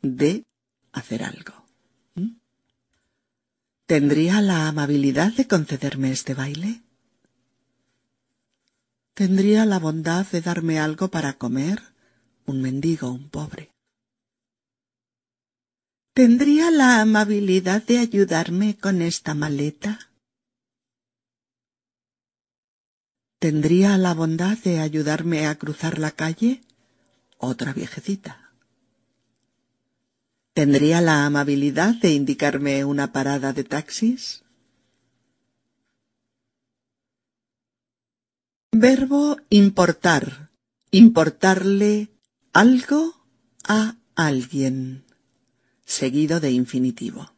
de 0.00 0.44
hacer 0.92 1.24
algo. 1.24 1.65
¿Tendría 3.86 4.40
la 4.40 4.66
amabilidad 4.66 5.32
de 5.32 5.46
concederme 5.46 6.10
este 6.10 6.34
baile? 6.34 6.82
¿Tendría 9.14 9.64
la 9.64 9.78
bondad 9.78 10.26
de 10.26 10.40
darme 10.40 10.80
algo 10.80 11.06
para 11.08 11.34
comer? 11.34 11.80
Un 12.46 12.62
mendigo, 12.62 13.12
un 13.12 13.28
pobre. 13.30 13.70
¿Tendría 16.12 16.72
la 16.72 17.00
amabilidad 17.00 17.80
de 17.84 17.98
ayudarme 17.98 18.76
con 18.76 19.02
esta 19.02 19.34
maleta? 19.34 20.10
¿Tendría 23.38 23.96
la 23.98 24.14
bondad 24.14 24.58
de 24.58 24.80
ayudarme 24.80 25.46
a 25.46 25.54
cruzar 25.54 26.00
la 26.00 26.10
calle? 26.10 26.60
Otra 27.38 27.72
viejecita. 27.72 28.45
¿Tendría 30.56 31.02
la 31.02 31.26
amabilidad 31.26 31.96
de 31.96 32.12
indicarme 32.12 32.82
una 32.86 33.12
parada 33.12 33.52
de 33.52 33.62
taxis? 33.62 34.42
Verbo 38.72 39.36
importar. 39.50 40.48
Importarle 40.90 42.08
algo 42.54 43.22
a 43.68 43.96
alguien. 44.14 45.04
Seguido 45.84 46.40
de 46.40 46.52
infinitivo. 46.52 47.34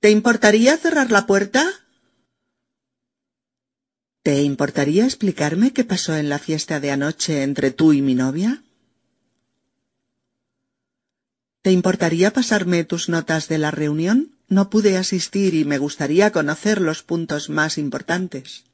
¿Te 0.00 0.10
importaría 0.10 0.76
cerrar 0.76 1.12
la 1.12 1.24
puerta? 1.28 1.64
¿Te 4.24 4.42
importaría 4.42 5.04
explicarme 5.04 5.72
qué 5.72 5.84
pasó 5.84 6.16
en 6.16 6.30
la 6.30 6.40
fiesta 6.40 6.80
de 6.80 6.90
anoche 6.90 7.44
entre 7.44 7.70
tú 7.70 7.92
y 7.92 8.02
mi 8.02 8.16
novia? 8.16 8.64
¿Te 11.70 11.74
importaría 11.74 12.32
pasarme 12.32 12.82
tus 12.82 13.08
notas 13.08 13.46
de 13.46 13.56
la 13.56 13.70
reunión? 13.70 14.34
No 14.48 14.70
pude 14.70 14.98
asistir 14.98 15.54
y 15.54 15.64
me 15.64 15.78
gustaría 15.78 16.32
conocer 16.32 16.80
los 16.80 17.04
puntos 17.04 17.48
más 17.48 17.78
importantes. 17.78 18.64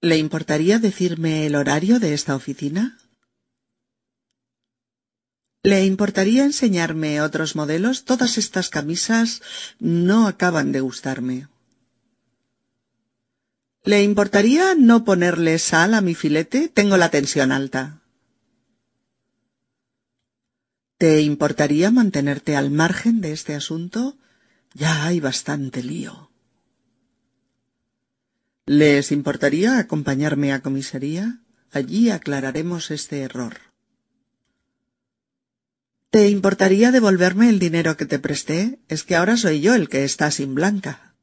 ¿Le 0.00 0.18
importaría 0.18 0.80
decirme 0.80 1.46
el 1.46 1.54
horario 1.54 2.00
de 2.00 2.12
esta 2.12 2.34
oficina? 2.34 2.98
¿Le 5.62 5.84
importaría 5.84 6.42
enseñarme 6.42 7.20
otros 7.20 7.54
modelos? 7.54 8.04
Todas 8.04 8.36
estas 8.36 8.68
camisas 8.68 9.42
no 9.78 10.26
acaban 10.26 10.72
de 10.72 10.80
gustarme. 10.80 11.46
¿Le 13.84 14.02
importaría 14.02 14.74
no 14.74 15.04
ponerle 15.04 15.60
sal 15.60 15.94
a 15.94 16.00
mi 16.00 16.16
filete? 16.16 16.68
Tengo 16.68 16.96
la 16.96 17.10
tensión 17.10 17.52
alta. 17.52 18.02
¿Te 20.98 21.20
importaría 21.20 21.90
mantenerte 21.90 22.56
al 22.56 22.70
margen 22.70 23.20
de 23.20 23.32
este 23.32 23.54
asunto? 23.54 24.16
Ya 24.72 25.04
hay 25.04 25.20
bastante 25.20 25.82
lío. 25.82 26.30
¿Les 28.64 29.12
importaría 29.12 29.78
acompañarme 29.78 30.52
a 30.54 30.62
comisaría? 30.62 31.40
Allí 31.70 32.10
aclararemos 32.10 32.90
este 32.90 33.20
error. 33.20 33.58
¿Te 36.10 36.30
importaría 36.30 36.90
devolverme 36.92 37.50
el 37.50 37.58
dinero 37.58 37.98
que 37.98 38.06
te 38.06 38.18
presté? 38.18 38.80
Es 38.88 39.04
que 39.04 39.16
ahora 39.16 39.36
soy 39.36 39.60
yo 39.60 39.74
el 39.74 39.90
que 39.90 40.04
está 40.04 40.30
sin 40.30 40.54
blanca. 40.54 41.14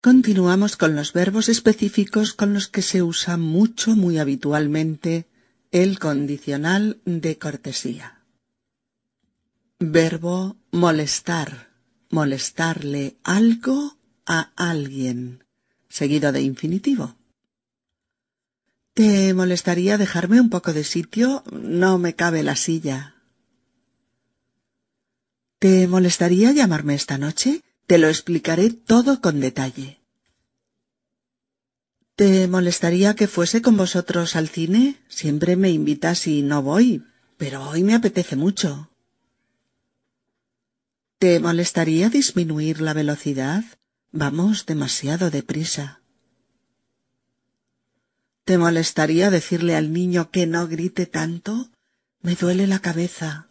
Continuamos 0.00 0.76
con 0.76 0.96
los 0.96 1.12
verbos 1.12 1.48
específicos 1.48 2.34
con 2.34 2.52
los 2.52 2.66
que 2.66 2.82
se 2.82 3.02
usa 3.02 3.36
mucho, 3.36 3.94
muy 3.94 4.18
habitualmente, 4.18 5.26
el 5.70 5.98
condicional 5.98 7.00
de 7.04 7.38
cortesía. 7.38 8.24
Verbo 9.78 10.56
molestar. 10.70 11.74
Molestarle 12.08 13.18
algo 13.24 13.98
a 14.24 14.52
alguien. 14.56 15.44
Seguido 15.88 16.32
de 16.32 16.42
infinitivo. 16.42 17.16
¿Te 18.94 19.34
molestaría 19.34 19.98
dejarme 19.98 20.40
un 20.40 20.48
poco 20.48 20.72
de 20.72 20.84
sitio? 20.84 21.42
No 21.52 21.98
me 21.98 22.14
cabe 22.14 22.42
la 22.42 22.56
silla. 22.56 23.16
¿Te 25.58 25.86
molestaría 25.88 26.52
llamarme 26.52 26.94
esta 26.94 27.18
noche? 27.18 27.62
Te 27.86 27.98
lo 27.98 28.08
explicaré 28.08 28.70
todo 28.70 29.20
con 29.20 29.40
detalle. 29.40 30.00
¿Te 32.16 32.48
molestaría 32.48 33.14
que 33.14 33.28
fuese 33.28 33.60
con 33.60 33.76
vosotros 33.76 34.36
al 34.36 34.48
cine? 34.48 34.96
Siempre 35.06 35.54
me 35.54 35.68
invitas 35.68 36.26
y 36.26 36.40
no 36.40 36.62
voy, 36.62 37.04
pero 37.36 37.68
hoy 37.68 37.82
me 37.82 37.94
apetece 37.94 38.36
mucho. 38.36 38.90
¿Te 41.18 41.40
molestaría 41.40 42.08
disminuir 42.08 42.80
la 42.80 42.94
velocidad? 42.94 43.64
Vamos 44.12 44.64
demasiado 44.64 45.30
deprisa. 45.30 46.00
¿Te 48.44 48.56
molestaría 48.56 49.28
decirle 49.28 49.76
al 49.76 49.92
niño 49.92 50.30
que 50.30 50.46
no 50.46 50.68
grite 50.68 51.04
tanto? 51.04 51.68
Me 52.22 52.34
duele 52.34 52.66
la 52.66 52.78
cabeza. 52.78 53.48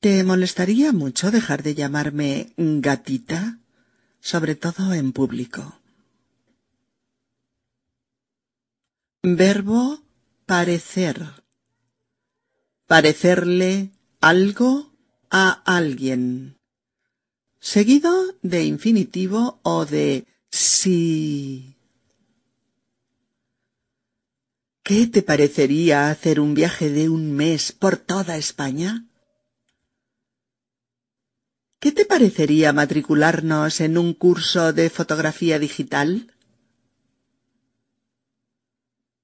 ¿Te 0.00 0.24
molestaría 0.24 0.92
mucho 0.92 1.30
dejar 1.30 1.62
de 1.62 1.74
llamarme 1.74 2.52
gatita? 2.58 3.60
Sobre 4.20 4.56
todo 4.56 4.92
en 4.92 5.12
público. 5.12 5.80
Verbo 9.22 10.00
parecer. 10.46 11.42
Parecerle 12.86 13.90
algo 14.20 14.92
a 15.28 15.50
alguien. 15.64 16.56
Seguido 17.58 18.12
de 18.42 18.62
infinitivo 18.62 19.58
o 19.64 19.86
de 19.86 20.24
sí. 20.50 21.76
¿Qué 24.84 25.08
te 25.08 25.22
parecería 25.22 26.10
hacer 26.10 26.38
un 26.38 26.54
viaje 26.54 26.88
de 26.88 27.08
un 27.08 27.32
mes 27.32 27.72
por 27.72 27.96
toda 27.96 28.36
España? 28.36 29.08
¿Qué 31.80 31.90
te 31.90 32.04
parecería 32.04 32.72
matricularnos 32.72 33.80
en 33.80 33.98
un 33.98 34.14
curso 34.14 34.72
de 34.72 34.90
fotografía 34.90 35.58
digital? 35.58 36.32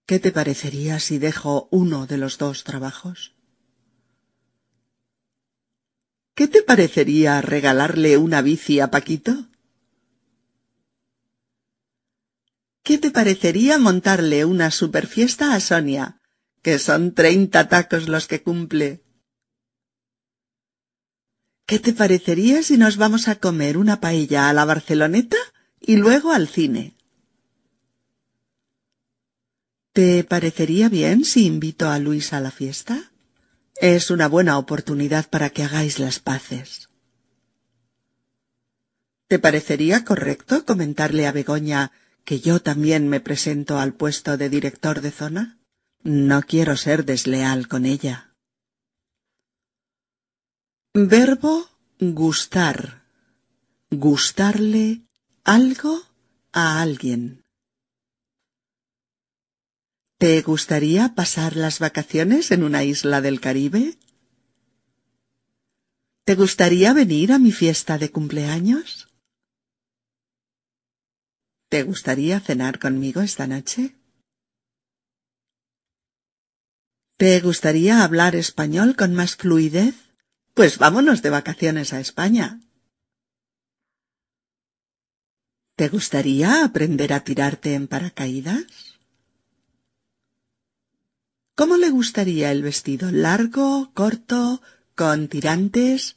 ¿Qué 0.07 0.19
te 0.19 0.33
parecería 0.33 1.01
si 1.01 1.19
dejo 1.19 1.67
uno 1.71 2.07
de 2.07 2.19
los 2.19 2.37
dos 2.37 2.63
trabajos? 2.63 3.35
¿Qué 6.35 6.47
te 6.47 6.63
parecería 6.63 7.41
regalarle 7.41 8.19
una 8.19 8.43
bici 8.43 8.81
a 8.81 8.91
Paquito? 8.91 9.49
¿Qué 12.83 12.99
te 12.99 13.11
parecería 13.11 13.79
montarle 13.79 14.45
una 14.45 14.71
superfiesta 14.71 15.55
a 15.55 15.61
Sonia, 15.61 16.21
que 16.61 16.79
son 16.79 17.15
treinta 17.15 17.71
tacos 17.71 18.07
los 18.07 18.27
que 18.27 18.43
cumple? 18.43 19.03
¿Qué 21.65 21.79
te 21.79 21.95
parecería 21.95 22.63
si 22.63 22.77
nos 22.77 22.99
vamos 22.99 23.27
a 23.29 23.37
comer 23.37 23.79
una 23.79 24.01
paella 24.01 24.51
a 24.51 24.53
la 24.53 24.67
Barceloneta 24.67 25.39
y 25.81 25.97
luego 25.97 26.33
al 26.33 26.47
cine? 26.47 26.95
¿Te 29.95 30.25
parecería 30.25 30.89
bien 30.89 31.25
si 31.25 31.47
invito 31.47 31.89
a 31.89 32.01
Luis 32.01 32.33
a 32.33 32.41
la 32.41 32.51
fiesta? 32.51 33.13
Es 33.77 34.11
una 34.11 34.27
buena 34.27 34.59
oportunidad 34.59 35.31
para 35.31 35.51
que 35.51 35.63
hagáis 35.63 36.01
las 36.01 36.19
paces. 36.19 36.89
¿Te 39.29 39.39
parecería 39.39 40.05
correcto 40.05 40.67
comentarle 40.67 41.29
a 41.29 41.33
Begoña 41.33 41.93
que 42.25 42.41
yo 42.41 42.61
también 42.61 43.09
me 43.09 43.21
presento 43.21 43.79
al 43.79 43.95
puesto 43.95 44.37
de 44.37 44.51
director 44.51 45.01
de 45.01 45.13
zona? 45.13 45.61
No 46.03 46.43
quiero 46.43 46.77
ser 46.77 47.05
desleal 47.05 47.69
con 47.69 47.87
ella. 47.87 48.35
Verbo 50.93 51.71
gustar. 52.01 53.05
Gustarle 53.91 55.03
algo 55.45 56.03
a 56.53 56.83
alguien. 56.83 57.44
¿Te 60.25 60.41
gustaría 60.41 61.15
pasar 61.15 61.55
las 61.55 61.81
vacaciones 61.81 62.51
en 62.51 62.63
una 62.63 62.83
isla 62.83 63.21
del 63.21 63.43
Caribe? 63.43 63.99
¿Te 66.25 66.35
gustaría 66.35 66.95
venir 66.95 67.31
a 67.31 67.39
mi 67.39 67.53
fiesta 67.53 67.99
de 67.99 68.11
cumpleaños? 68.11 69.13
¿Te 71.69 71.83
gustaría 71.83 72.41
cenar 72.41 72.79
conmigo 72.79 73.21
esta 73.21 73.47
noche? 73.47 73.97
¿Te 77.19 77.39
gustaría 77.41 78.03
hablar 78.03 78.35
español 78.35 78.97
con 78.97 79.15
más 79.15 79.37
fluidez? 79.37 79.95
Pues 80.55 80.79
vámonos 80.79 81.21
de 81.21 81.29
vacaciones 81.29 81.93
a 81.93 82.01
España. 82.01 82.63
¿Te 85.77 85.91
gustaría 85.91 86.65
aprender 86.65 87.13
a 87.13 87.25
tirarte 87.25 87.75
en 87.75 87.89
paracaídas? 87.89 88.94
¿Cómo 91.57 91.77
le 91.77 91.91
gustaría 91.91 92.51
el 92.51 92.63
vestido? 92.65 93.13
¿Largo, 93.13 93.93
corto, 93.95 94.61
con 94.97 95.29
tirantes? 95.29 96.17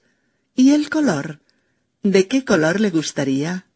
¿Y 0.55 0.71
el 0.71 0.89
color? 0.89 1.41
¿De 2.01 2.27
qué 2.27 2.43
color 2.43 2.79
le 2.79 2.89
gustaría? 2.89 3.67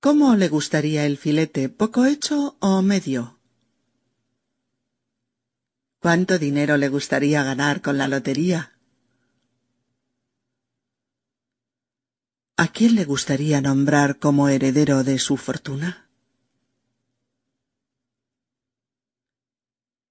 ¿Cómo 0.00 0.34
le 0.36 0.48
gustaría 0.48 1.04
el 1.04 1.18
filete? 1.18 1.68
¿Poco 1.68 2.06
hecho 2.06 2.56
o 2.60 2.80
medio? 2.80 3.38
¿Cuánto 6.00 6.38
dinero 6.38 6.78
le 6.78 6.88
gustaría 6.88 7.42
ganar 7.42 7.82
con 7.82 7.98
la 7.98 8.08
lotería? 8.08 8.78
¿A 12.56 12.68
quién 12.68 12.94
le 12.94 13.04
gustaría 13.04 13.60
nombrar 13.60 14.18
como 14.18 14.48
heredero 14.48 15.04
de 15.04 15.18
su 15.18 15.36
fortuna? 15.36 16.03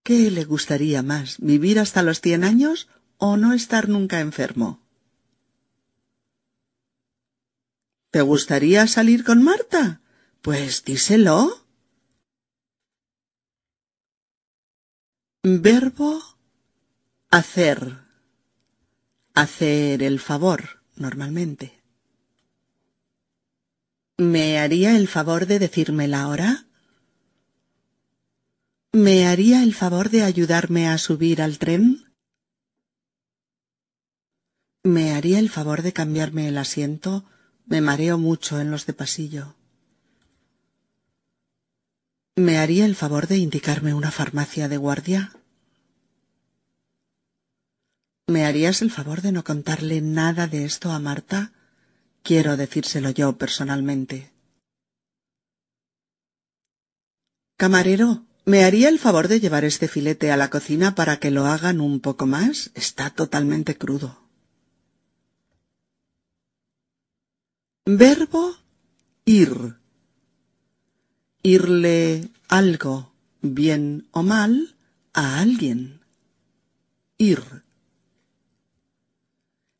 ¿Qué 0.03 0.29
le 0.29 0.43
gustaría 0.43 1.01
más, 1.01 1.37
vivir 1.39 1.79
hasta 1.79 2.03
los 2.03 2.19
cien 2.19 2.43
años 2.43 2.89
o 3.17 3.37
no 3.37 3.53
estar 3.53 3.87
nunca 3.87 4.19
enfermo? 4.19 4.81
¿Te 8.11 8.21
gustaría 8.21 8.85
salir 8.87 9.23
con 9.23 9.41
Marta? 9.41 10.01
Pues 10.41 10.83
díselo. 10.83 11.65
Verbo 15.41 16.21
hacer. 17.31 18.03
Hacer 19.33 20.03
el 20.03 20.19
favor, 20.19 20.83
normalmente. 20.95 21.81
¿Me 24.17 24.59
haría 24.59 24.95
el 24.95 25.07
favor 25.07 25.47
de 25.47 25.59
decírmela 25.59 26.21
ahora? 26.21 26.67
¿Me 28.95 29.25
haría 29.25 29.63
el 29.63 29.73
favor 29.73 30.11
de 30.11 30.21
ayudarme 30.21 30.87
a 30.87 30.99
subir 30.99 31.41
al 31.41 31.57
tren? 31.57 32.13
¿Me 34.83 35.13
haría 35.13 35.39
el 35.39 35.49
favor 35.49 35.81
de 35.81 35.93
cambiarme 35.93 36.47
el 36.47 36.59
asiento? 36.59 37.25
Me 37.65 37.81
mareo 37.81 38.19
mucho 38.19 38.59
en 38.59 38.69
los 38.69 38.85
de 38.85 38.93
pasillo. 38.93 39.55
¿Me 42.35 42.59
haría 42.59 42.85
el 42.85 42.95
favor 42.95 43.25
de 43.25 43.37
indicarme 43.37 43.95
una 43.95 44.11
farmacia 44.11 44.67
de 44.67 44.77
guardia? 44.77 45.35
¿Me 48.27 48.45
harías 48.45 48.83
el 48.83 48.91
favor 48.91 49.23
de 49.23 49.31
no 49.31 49.43
contarle 49.43 50.01
nada 50.01 50.45
de 50.45 50.65
esto 50.65 50.91
a 50.91 50.99
Marta? 50.99 51.51
Quiero 52.21 52.57
decírselo 52.57 53.09
yo 53.09 53.39
personalmente. 53.39 54.31
Camarero, 57.57 58.27
¿Me 58.45 58.65
haría 58.65 58.89
el 58.89 58.99
favor 58.99 59.29
de 59.29 59.39
llevar 59.39 59.63
este 59.63 59.87
filete 59.87 60.31
a 60.31 60.37
la 60.37 60.49
cocina 60.49 60.95
para 60.95 61.17
que 61.17 61.31
lo 61.31 61.45
hagan 61.45 61.79
un 61.79 62.01
poco 62.01 62.25
más? 62.25 62.71
Está 62.73 63.09
totalmente 63.09 63.77
crudo. 63.77 64.19
Verbo 67.85 68.57
ir. 69.25 69.77
Irle 71.41 72.29
algo, 72.49 73.13
bien 73.41 74.07
o 74.11 74.23
mal, 74.23 74.75
a 75.13 75.39
alguien. 75.39 76.01
Ir. 77.17 77.63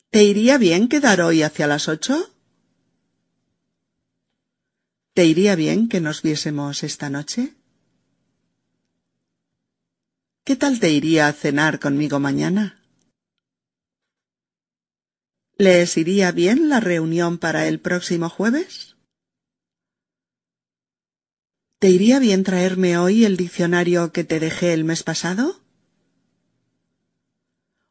¿Te 0.10 0.24
iría 0.24 0.58
bien 0.58 0.88
quedar 0.88 1.22
hoy 1.22 1.44
hacia 1.44 1.68
las 1.68 1.88
ocho? 1.90 2.30
¿Te 5.14 5.26
iría 5.26 5.56
bien 5.56 5.90
que 5.90 6.00
nos 6.00 6.22
viésemos 6.22 6.84
esta 6.84 7.10
noche? 7.10 7.56
¿Qué 10.46 10.58
tal 10.58 10.82
te 10.82 10.92
iría 10.92 11.30
a 11.30 11.32
cenar 11.32 11.80
conmigo 11.80 12.20
mañana? 12.20 12.84
¿Les 15.58 15.96
iría 15.96 16.34
bien 16.34 16.68
la 16.68 16.82
reunión 16.82 17.38
para 17.38 17.66
el 17.70 17.80
próximo 17.80 18.28
jueves? 18.28 18.98
¿Te 21.80 21.90
iría 21.90 22.20
bien 22.20 22.44
traerme 22.44 22.98
hoy 22.98 23.24
el 23.24 23.38
diccionario 23.38 24.12
que 24.12 24.26
te 24.26 24.42
dejé 24.42 24.74
el 24.74 24.84
mes 24.84 25.04
pasado? 25.04 25.62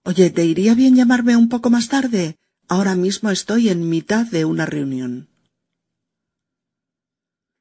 Oye, 0.05 0.29
¿te 0.29 0.45
iría 0.45 0.75
bien 0.75 0.95
llamarme 0.95 1.37
un 1.37 1.49
poco 1.49 1.71
más 1.71 1.89
tarde? 1.89 2.37
Ahora 2.69 2.97
mismo 2.97 3.31
estoy 3.31 3.71
en 3.71 3.89
mitad 3.89 4.27
de 4.27 4.45
una 4.45 4.67
reunión. 4.67 5.31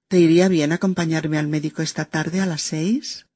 ¿Te 0.09 0.19
iría 0.19 0.49
bien 0.49 0.73
acompañarme 0.73 1.37
al 1.37 1.47
médico 1.47 1.81
esta 1.81 2.03
tarde 2.03 2.41
a 2.41 2.45
las 2.45 2.61
seis? 2.61 3.30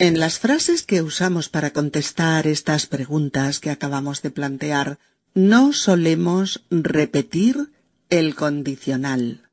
En 0.00 0.18
las 0.18 0.38
frases 0.38 0.82
que 0.82 1.02
usamos 1.02 1.50
para 1.50 1.74
contestar 1.74 2.46
estas 2.46 2.86
preguntas 2.86 3.60
que 3.60 3.68
acabamos 3.68 4.22
de 4.22 4.30
plantear, 4.30 4.98
no 5.34 5.74
solemos 5.74 6.64
repetir 6.70 7.70
el 8.08 8.34
condicional, 8.34 9.50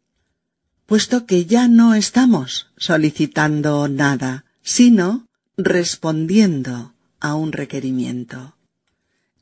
puesto 0.85 1.25
que 1.25 1.45
ya 1.47 1.67
no 1.67 1.95
estamos 1.95 2.67
solicitando 2.77 3.89
nada, 3.89 4.45
sino 4.61 5.27
respondiendo 5.57 6.93
a 7.19 7.35
un 7.35 7.51
requerimiento. 7.51 8.55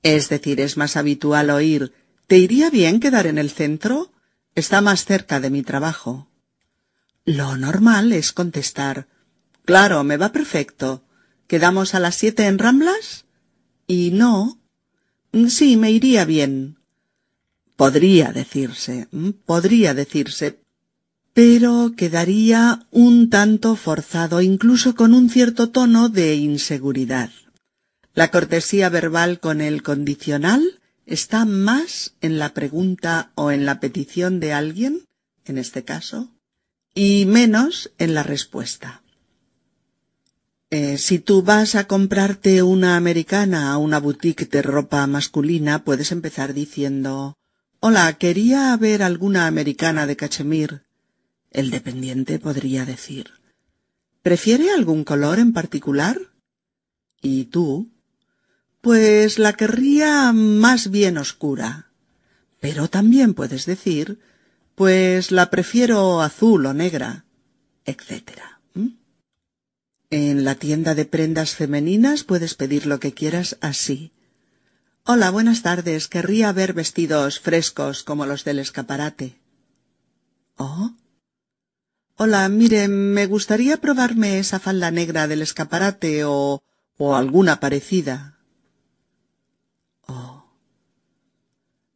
Es 0.02 0.28
decir, 0.30 0.60
es 0.60 0.76
más 0.76 0.98
habitual 0.98 1.52
oír 1.52 1.94
¿Te 2.26 2.40
iría 2.40 2.72
bien 2.72 3.00
quedar 3.00 3.28
en 3.28 3.38
el 3.38 3.52
centro? 3.52 4.12
Está 4.56 4.82
más 4.82 5.06
cerca 5.06 5.40
de 5.40 5.52
mi 5.52 5.62
trabajo. 5.62 6.28
Lo 7.26 7.58
normal 7.58 8.12
es 8.12 8.32
contestar 8.32 9.08
Claro, 9.66 10.04
me 10.04 10.18
va 10.18 10.32
perfecto. 10.32 11.04
¿Quedamos 11.48 11.96
a 11.96 12.00
las 12.00 12.16
siete 12.16 12.46
en 12.46 12.60
Ramblas? 12.60 13.26
Y 13.88 14.12
no. 14.12 14.60
Sí, 15.50 15.76
me 15.76 15.92
iría 15.92 16.24
bien. 16.24 16.78
Podría 17.76 18.32
decirse, 18.32 19.08
podría 19.46 19.94
decirse, 19.94 20.62
pero 21.34 21.92
quedaría 21.98 22.88
un 22.92 23.30
tanto 23.30 23.76
forzado, 23.76 24.42
incluso 24.42 24.96
con 24.96 25.14
un 25.14 25.30
cierto 25.30 25.72
tono 25.72 26.08
de 26.08 26.36
inseguridad. 26.36 27.32
La 28.14 28.32
cortesía 28.32 28.88
verbal 28.88 29.42
con 29.42 29.60
el 29.60 29.84
condicional 29.84 30.80
está 31.06 31.44
más 31.44 32.14
en 32.22 32.40
la 32.40 32.54
pregunta 32.54 33.32
o 33.36 33.52
en 33.52 33.66
la 33.66 33.82
petición 33.82 34.40
de 34.40 34.54
alguien, 34.54 35.04
en 35.44 35.58
este 35.58 35.84
caso, 35.84 36.32
y 36.94 37.26
menos 37.26 37.92
en 37.98 38.14
la 38.14 38.24
respuesta. 38.24 39.04
Eh, 40.72 40.98
si 40.98 41.20
tú 41.20 41.44
vas 41.44 41.76
a 41.76 41.86
comprarte 41.86 42.64
una 42.64 42.98
americana 42.98 43.72
a 43.72 43.78
una 43.78 44.00
boutique 44.00 44.46
de 44.46 44.64
ropa 44.64 45.06
masculina, 45.06 45.84
puedes 45.84 46.12
empezar 46.12 46.54
diciendo 46.54 47.38
Hola, 47.80 48.12
quería 48.18 48.76
ver 48.78 49.04
alguna 49.04 49.46
americana 49.46 50.08
de 50.08 50.16
cachemir. 50.16 50.82
El 51.52 51.70
dependiente 51.70 52.40
podría 52.40 52.84
decir 52.84 53.30
¿Prefiere 54.24 54.72
algún 54.72 55.04
color 55.04 55.38
en 55.38 55.54
particular? 55.54 56.20
¿Y 57.22 57.46
tú? 57.46 57.92
Pues 58.82 59.38
la 59.38 59.54
querría 59.54 60.32
más 60.34 60.90
bien 60.90 61.20
oscura. 61.20 61.92
Pero 62.60 62.88
también 62.88 63.36
puedes 63.36 63.68
decir 63.68 64.20
Pues 64.74 65.32
la 65.32 65.52
prefiero 65.52 66.22
azul 66.22 66.66
o 66.66 66.74
negra, 66.74 67.26
etcétera. 67.86 68.56
En 70.18 70.46
la 70.46 70.56
tienda 70.56 70.96
de 70.96 71.04
prendas 71.04 71.56
femeninas 71.56 72.24
puedes 72.24 72.56
pedir 72.56 72.86
lo 72.86 73.02
que 73.02 73.14
quieras 73.14 73.58
así. 73.60 74.14
Hola, 75.04 75.30
buenas 75.30 75.62
tardes. 75.62 76.08
Querría 76.08 76.54
ver 76.54 76.72
vestidos 76.72 77.42
frescos 77.42 78.02
como 78.02 78.26
los 78.26 78.46
del 78.46 78.60
escaparate. 78.60 79.36
¿Oh? 80.56 80.92
Hola, 82.16 82.48
mire, 82.48 82.88
me 82.88 83.26
gustaría 83.26 83.76
probarme 83.76 84.40
esa 84.40 84.58
falda 84.62 84.90
negra 84.90 85.28
del 85.28 85.42
escaparate 85.42 86.24
o... 86.24 86.64
o 86.96 87.16
alguna 87.18 87.60
parecida. 87.60 88.40
Oh. 90.08 90.46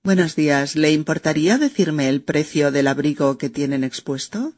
Buenos 0.04 0.36
días. 0.36 0.76
¿Le 0.76 0.92
importaría 0.92 1.58
decirme 1.58 2.10
el 2.10 2.22
precio 2.22 2.74
del 2.74 2.88
abrigo 2.88 3.38
que 3.38 3.50
tienen 3.50 3.86
expuesto? 3.86 4.56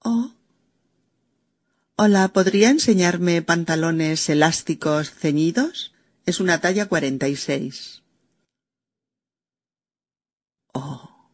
Oh. 0.00 0.32
Hola, 2.04 2.26
¿podría 2.26 2.68
enseñarme 2.70 3.42
pantalones 3.42 4.28
elásticos 4.28 5.12
ceñidos? 5.12 5.94
Es 6.26 6.40
una 6.40 6.60
talla 6.60 6.86
cuarenta 6.86 7.28
y 7.28 7.36
seis. 7.36 8.02
Oh. 10.72 11.30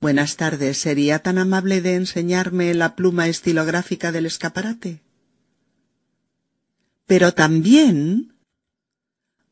Buenas 0.00 0.36
tardes. 0.36 0.76
¿Sería 0.76 1.20
tan 1.20 1.38
amable 1.38 1.82
de 1.82 1.94
enseñarme 1.94 2.74
la 2.74 2.96
pluma 2.96 3.28
estilográfica 3.28 4.10
del 4.10 4.26
escaparate? 4.26 5.04
Pero 7.06 7.32
también. 7.32 8.34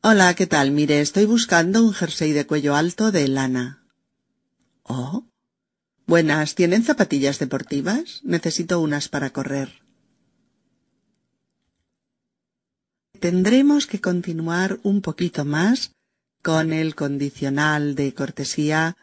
Hola, 0.01 0.33
¿qué 0.33 0.47
tal? 0.47 0.71
Mire, 0.71 0.99
estoy 0.99 1.27
buscando 1.27 1.81
un 1.81 1.93
jersey 1.93 2.33
de 2.33 2.45
cuello 2.45 2.75
alto 2.75 3.13
de 3.13 3.25
lana. 3.29 3.85
Oh. 4.83 5.29
Buenas, 6.05 6.55
¿tienen 6.55 6.83
zapatillas 6.83 7.39
deportivas? 7.39 8.19
Necesito 8.23 8.81
unas 8.81 9.07
para 9.07 9.29
correr. 9.29 9.87
Tendremos 13.19 13.85
que 13.85 14.01
continuar 14.01 14.79
un 14.83 15.01
poquito 15.01 15.45
más 15.45 15.91
con 16.41 16.73
el 16.73 16.95
condicional 16.95 17.95
de 17.95 18.13
cortesía 18.13 18.97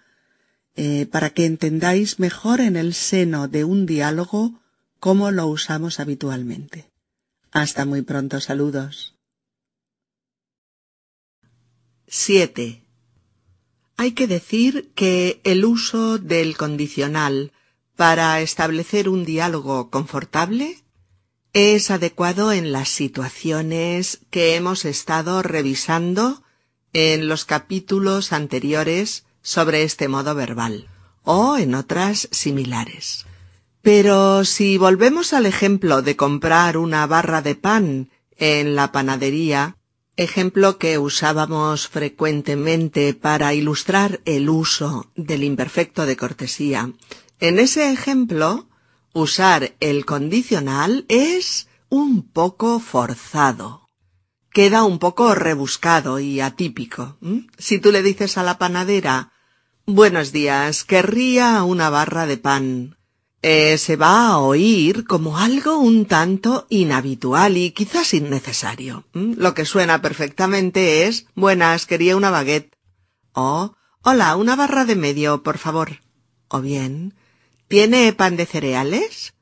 eh, 0.75 1.07
para 1.07 1.31
que 1.31 1.47
entendáis 1.47 2.19
mejor 2.19 2.61
en 2.61 2.77
el 2.77 2.95
seno 2.95 3.49
de 3.49 3.65
un 3.65 3.87
diálogo 3.87 4.61
cómo 5.01 5.31
lo 5.31 5.47
usamos 5.47 6.01
habitualmente. 6.01 6.91
Hasta 7.51 7.85
muy 7.85 8.03
pronto, 8.03 8.41
saludos. 8.41 9.15
7. 12.09 12.83
Hay 13.97 14.13
que 14.13 14.27
decir 14.27 14.93
que 14.95 15.41
el 15.45 15.65
uso 15.65 16.19
del 16.19 16.57
condicional 16.57 17.53
para 17.97 18.41
establecer 18.41 19.09
un 19.09 19.25
diálogo 19.25 19.91
confortable 19.91 20.85
es 21.57 21.91
adecuado 21.91 22.53
en 22.53 22.71
las 22.71 22.91
situaciones 22.91 24.21
que 24.29 24.57
hemos 24.57 24.85
estado 24.85 25.43
revisando 25.43 26.43
en 26.93 27.29
los 27.29 27.47
capítulos 27.47 28.35
anteriores 28.35 29.25
sobre 29.41 29.83
este 29.83 30.07
modo 30.07 30.35
verbal 30.35 30.91
o 31.23 31.57
en 31.57 31.75
otras 31.75 32.29
similares. 32.31 33.25
Pero 33.81 34.45
si 34.45 34.77
volvemos 34.77 35.33
al 35.33 35.47
ejemplo 35.47 36.03
de 36.03 36.15
comprar 36.15 36.77
una 36.77 37.07
barra 37.07 37.41
de 37.41 37.55
pan 37.55 38.11
en 38.37 38.77
la 38.77 38.93
panadería, 38.93 39.79
ejemplo 40.19 40.77
que 40.77 40.99
usábamos 40.99 41.89
frecuentemente 41.89 43.15
para 43.15 43.55
ilustrar 43.55 44.21
el 44.27 44.51
uso 44.51 45.11
del 45.17 45.43
imperfecto 45.43 46.05
de 46.05 46.19
cortesía, 46.19 46.93
en 47.41 47.59
ese 47.59 47.91
ejemplo 47.91 48.69
usar 49.17 49.75
el 49.81 50.05
condicional 50.05 51.07
es 51.09 51.69
un 51.89 52.31
poco 52.31 52.81
forzado. 52.81 53.89
Queda 54.53 54.85
un 54.85 54.99
poco 54.99 55.35
rebuscado 55.35 56.19
y 56.21 56.41
atípico. 56.41 57.17
Si 57.57 57.79
tú 57.79 57.93
le 57.93 58.03
dices 58.03 58.37
a 58.37 58.43
la 58.43 58.59
panadera 58.59 59.33
Buenos 59.87 60.33
días, 60.33 60.85
querría 60.85 61.63
una 61.63 61.89
barra 61.89 62.27
de 62.27 62.37
pan. 62.37 62.99
Eh, 63.41 63.79
se 63.79 63.97
va 63.97 64.27
a 64.27 64.39
oír 64.39 65.07
como 65.07 65.39
algo 65.39 65.79
un 65.79 66.05
tanto 66.05 66.67
inhabitual 66.69 67.57
y 67.57 67.71
quizás 67.71 68.13
innecesario. 68.13 69.05
Lo 69.15 69.55
que 69.55 69.65
suena 69.65 70.03
perfectamente 70.03 71.07
es 71.07 71.27
Buenas, 71.35 71.87
quería 71.87 72.17
una 72.17 72.31
baguette. 72.31 72.77
O 73.33 73.77
Hola, 74.03 74.37
una 74.37 74.57
barra 74.57 74.85
de 74.85 74.97
medio, 74.97 75.43
por 75.43 75.57
favor. 75.57 76.03
O 76.49 76.61
bien 76.61 77.15
¿Tiene 77.69 78.13
pan 78.13 78.37
de 78.37 78.47
cereales? 78.47 79.35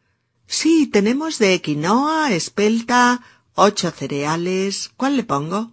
Sí, 0.46 0.86
tenemos 0.86 1.38
de 1.38 1.60
quinoa, 1.60 2.32
espelta, 2.32 3.20
ocho 3.54 3.90
cereales. 3.90 4.90
¿Cuál 4.96 5.16
le 5.18 5.24
pongo? 5.24 5.72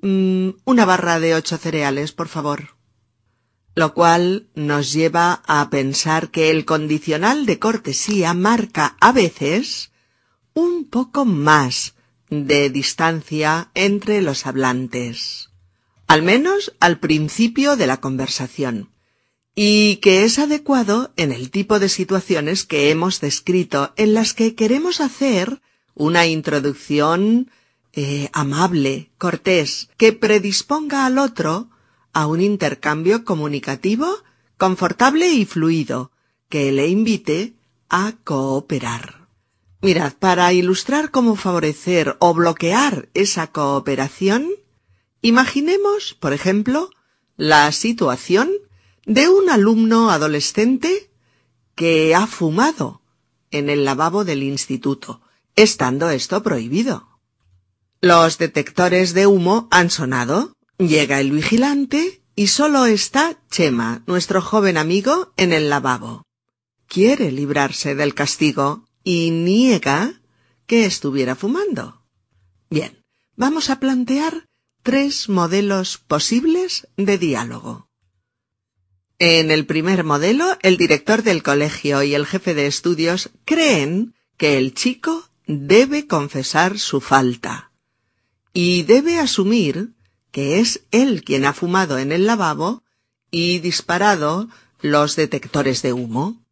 Mm, 0.00 0.50
una 0.64 0.84
barra 0.86 1.20
de 1.20 1.34
ocho 1.34 1.58
cereales, 1.58 2.12
por 2.12 2.28
favor. 2.28 2.76
Lo 3.74 3.92
cual 3.92 4.48
nos 4.54 4.92
lleva 4.94 5.42
a 5.46 5.68
pensar 5.68 6.30
que 6.30 6.50
el 6.50 6.64
condicional 6.64 7.44
de 7.44 7.58
cortesía 7.58 8.32
marca 8.32 8.96
a 9.00 9.12
veces 9.12 9.90
un 10.54 10.88
poco 10.88 11.26
más 11.26 11.94
de 12.30 12.70
distancia 12.70 13.70
entre 13.74 14.22
los 14.22 14.46
hablantes. 14.46 15.50
Al 16.06 16.22
menos 16.22 16.74
al 16.80 16.98
principio 16.98 17.76
de 17.76 17.86
la 17.86 18.00
conversación 18.00 18.93
y 19.54 19.96
que 19.96 20.24
es 20.24 20.38
adecuado 20.38 21.12
en 21.16 21.32
el 21.32 21.50
tipo 21.50 21.78
de 21.78 21.88
situaciones 21.88 22.64
que 22.64 22.90
hemos 22.90 23.20
descrito 23.20 23.92
en 23.96 24.14
las 24.14 24.34
que 24.34 24.54
queremos 24.54 25.00
hacer 25.00 25.60
una 25.94 26.26
introducción 26.26 27.50
eh, 27.92 28.28
amable, 28.32 29.10
cortés, 29.18 29.88
que 29.96 30.12
predisponga 30.12 31.06
al 31.06 31.18
otro 31.18 31.68
a 32.12 32.26
un 32.26 32.40
intercambio 32.40 33.24
comunicativo 33.24 34.08
confortable 34.56 35.28
y 35.28 35.44
fluido, 35.44 36.10
que 36.48 36.72
le 36.72 36.88
invite 36.88 37.54
a 37.88 38.14
cooperar. 38.24 39.28
Mirad, 39.82 40.14
para 40.14 40.52
ilustrar 40.52 41.10
cómo 41.10 41.36
favorecer 41.36 42.16
o 42.18 42.34
bloquear 42.34 43.08
esa 43.14 43.48
cooperación, 43.48 44.48
imaginemos, 45.20 46.14
por 46.14 46.32
ejemplo, 46.32 46.90
la 47.36 47.70
situación 47.70 48.50
de 49.06 49.28
un 49.28 49.50
alumno 49.50 50.10
adolescente 50.10 51.10
que 51.74 52.14
ha 52.14 52.26
fumado 52.26 53.02
en 53.50 53.68
el 53.70 53.84
lavabo 53.84 54.24
del 54.24 54.42
instituto, 54.42 55.20
estando 55.56 56.10
esto 56.10 56.42
prohibido. 56.42 57.08
Los 58.00 58.38
detectores 58.38 59.14
de 59.14 59.26
humo 59.26 59.68
han 59.70 59.90
sonado, 59.90 60.56
llega 60.78 61.20
el 61.20 61.32
vigilante 61.32 62.22
y 62.36 62.48
solo 62.48 62.86
está 62.86 63.38
Chema, 63.50 64.02
nuestro 64.06 64.42
joven 64.42 64.76
amigo, 64.76 65.32
en 65.36 65.52
el 65.52 65.70
lavabo. 65.70 66.24
Quiere 66.88 67.30
librarse 67.32 67.94
del 67.94 68.14
castigo 68.14 68.84
y 69.04 69.30
niega 69.30 70.20
que 70.66 70.86
estuviera 70.86 71.34
fumando. 71.36 72.02
Bien, 72.70 73.02
vamos 73.36 73.70
a 73.70 73.78
plantear 73.78 74.46
tres 74.82 75.28
modelos 75.28 75.98
posibles 75.98 76.88
de 76.96 77.18
diálogo. 77.18 77.88
En 79.18 79.50
el 79.50 79.64
primer 79.66 80.02
modelo, 80.04 80.58
el 80.62 80.76
director 80.76 81.22
del 81.22 81.42
colegio 81.42 82.02
y 82.02 82.14
el 82.14 82.26
jefe 82.26 82.54
de 82.54 82.66
estudios 82.66 83.30
creen 83.44 84.14
que 84.36 84.58
el 84.58 84.74
chico 84.74 85.28
debe 85.46 86.06
confesar 86.06 86.78
su 86.78 87.00
falta 87.00 87.70
y 88.52 88.82
debe 88.82 89.18
asumir 89.18 89.94
que 90.30 90.58
es 90.58 90.84
él 90.90 91.22
quien 91.22 91.44
ha 91.44 91.52
fumado 91.52 91.98
en 91.98 92.10
el 92.10 92.26
lavabo 92.26 92.82
y 93.30 93.58
disparado 93.60 94.48
los 94.80 95.16
detectores 95.16 95.82
de 95.82 95.92
humo. 95.92 96.42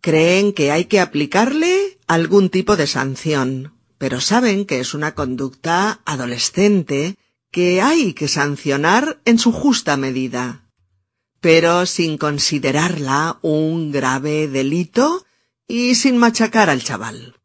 Creen 0.00 0.52
que 0.52 0.72
hay 0.72 0.86
que 0.86 1.00
aplicarle 1.00 1.98
algún 2.06 2.50
tipo 2.50 2.76
de 2.76 2.86
sanción, 2.86 3.74
pero 3.98 4.20
saben 4.20 4.64
que 4.64 4.80
es 4.80 4.94
una 4.94 5.14
conducta 5.14 6.00
adolescente 6.04 7.16
que 7.50 7.80
hay 7.80 8.14
que 8.14 8.28
sancionar 8.28 9.20
en 9.24 9.38
su 9.38 9.52
justa 9.52 9.96
medida, 9.96 10.63
pero 11.44 11.84
sin 11.84 12.16
considerarla 12.16 13.38
un 13.42 13.92
grave 13.92 14.48
delito 14.48 15.26
y 15.68 15.94
sin 15.94 16.16
machacar 16.16 16.70
al 16.70 16.82
chaval. 16.82 17.38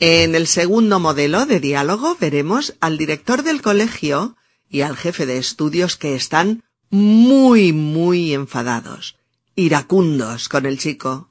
En 0.00 0.34
el 0.34 0.48
segundo 0.48 0.98
modelo 0.98 1.46
de 1.46 1.60
diálogo 1.60 2.16
veremos 2.18 2.74
al 2.80 2.98
director 2.98 3.44
del 3.44 3.62
colegio 3.62 4.36
y 4.68 4.80
al 4.80 4.96
jefe 4.96 5.24
de 5.24 5.38
estudios 5.38 5.96
que 5.96 6.16
están 6.16 6.64
muy, 6.90 7.72
muy 7.72 8.34
enfadados, 8.34 9.16
iracundos 9.54 10.48
con 10.48 10.66
el 10.66 10.76
chico. 10.76 11.28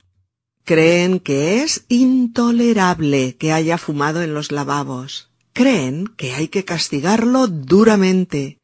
Creen 0.63 1.19
que 1.19 1.61
es 1.61 1.83
intolerable 1.89 3.35
que 3.35 3.51
haya 3.51 3.77
fumado 3.77 4.21
en 4.21 4.33
los 4.33 4.53
lavabos. 4.53 5.29
Creen 5.51 6.07
que 6.07 6.35
hay 6.35 6.47
que 6.47 6.63
castigarlo 6.63 7.47
duramente. 7.47 8.61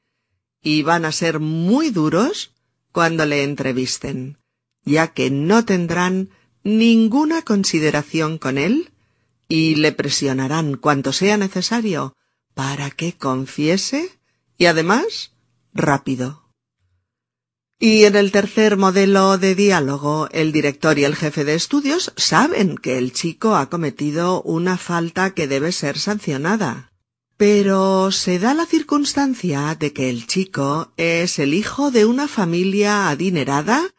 Y 0.64 0.84
van 0.84 1.04
a 1.04 1.12
ser 1.12 1.42
muy 1.42 1.90
duros 1.90 2.51
cuando 2.92 3.26
le 3.26 3.44
entrevisten, 3.44 4.38
ya 4.84 5.14
que 5.14 5.30
no 5.32 5.66
tendrán 5.66 6.30
ninguna 6.64 7.42
consideración 7.42 8.38
con 8.38 8.58
él 8.58 8.92
y 9.48 9.76
le 9.76 9.92
presionarán 9.92 10.78
cuanto 10.78 11.12
sea 11.14 11.38
necesario 11.38 12.16
para 12.54 12.92
que 12.92 13.14
confiese 13.14 14.20
y 14.58 14.66
además 14.66 15.32
rápido. 15.74 16.42
Y 17.80 18.06
en 18.06 18.16
el 18.16 18.32
tercer 18.32 18.78
modelo 18.78 19.40
de 19.40 19.56
diálogo, 19.56 20.30
el 20.32 20.52
director 20.52 21.00
y 21.00 21.04
el 21.04 21.16
jefe 21.16 21.44
de 21.44 21.56
estudios 21.56 22.14
saben 22.16 22.78
que 22.78 23.00
el 23.00 23.12
chico 23.12 23.56
ha 23.56 23.70
cometido 23.72 24.44
una 24.44 24.78
falta 24.78 25.34
que 25.34 25.48
debe 25.48 25.72
ser 25.72 25.98
sancionada. 25.98 26.91
Pero 27.42 28.12
se 28.12 28.38
da 28.38 28.54
la 28.54 28.68
circunstancia 28.68 29.74
de 29.74 29.94
que 29.94 30.12
el 30.12 30.28
chico 30.28 30.94
es 30.96 31.40
el 31.40 31.56
hijo 31.56 31.90
de 31.90 32.06
una 32.06 32.28
familia 32.28 33.10
adinerada 33.10 33.96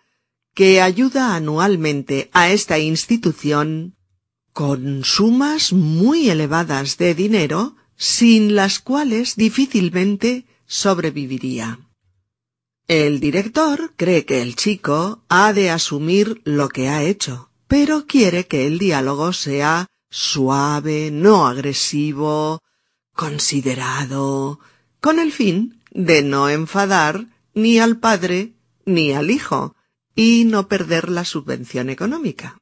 que 0.54 0.80
ayuda 0.80 1.34
anualmente 1.34 2.30
a 2.32 2.50
esta 2.50 2.78
institución 2.78 3.96
con 4.52 5.02
sumas 5.02 5.72
muy 5.72 6.30
elevadas 6.30 6.98
de 6.98 7.16
dinero 7.16 7.74
sin 7.96 8.54
las 8.54 8.78
cuales 8.78 9.34
difícilmente 9.34 10.46
sobreviviría. 10.64 11.80
El 12.86 13.18
director 13.18 13.94
cree 13.96 14.24
que 14.24 14.40
el 14.40 14.54
chico 14.54 15.24
ha 15.28 15.52
de 15.52 15.68
asumir 15.70 16.42
lo 16.44 16.68
que 16.68 16.88
ha 16.88 17.02
hecho, 17.02 17.50
pero 17.66 18.06
quiere 18.06 18.46
que 18.46 18.68
el 18.68 18.78
diálogo 18.78 19.32
sea 19.32 19.88
suave, 20.10 21.10
no 21.10 21.48
agresivo, 21.48 22.62
considerado, 23.14 24.60
con 25.00 25.18
el 25.18 25.32
fin 25.32 25.82
de 25.90 26.22
no 26.22 26.48
enfadar 26.48 27.26
ni 27.54 27.78
al 27.78 27.98
padre 27.98 28.54
ni 28.84 29.12
al 29.12 29.30
hijo 29.30 29.76
y 30.14 30.44
no 30.44 30.68
perder 30.68 31.08
la 31.08 31.24
subvención 31.24 31.90
económica. 31.90 32.58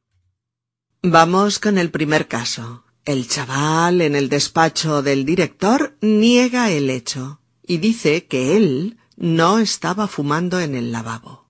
Vamos 1.03 1.59
con 1.59 1.79
el 1.79 1.91
primer 1.91 2.29
caso. 2.29 2.85
El 3.05 3.27
chaval 3.27 4.03
en 4.03 4.15
el 4.15 4.29
despacho 4.29 5.03
del 5.03 5.25
director 5.25 5.97
niega 6.01 6.71
el 6.71 6.91
hecho 6.91 7.41
y 7.67 7.79
dice 7.79 8.27
que 8.27 8.57
él 8.57 8.99
no 9.17 9.59
estaba 9.59 10.07
fumando 10.09 10.61
en 10.61 10.75
el 10.75 10.93
lavabo. 10.93 11.49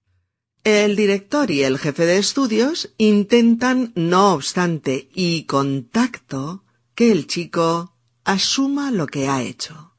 El 0.63 0.95
director 0.95 1.51
y 1.51 1.63
el 1.63 1.79
jefe 1.79 2.05
de 2.05 2.19
estudios 2.19 2.93
intentan, 2.99 3.93
no 3.95 4.35
obstante 4.35 5.09
y 5.15 5.45
con 5.45 5.85
tacto, 5.85 6.65
que 6.95 7.11
el 7.11 7.27
chico 7.27 7.97
asuma 8.31 8.93
lo 8.93 9.09
que 9.09 9.29
ha 9.29 9.43
hecho. 9.43 9.97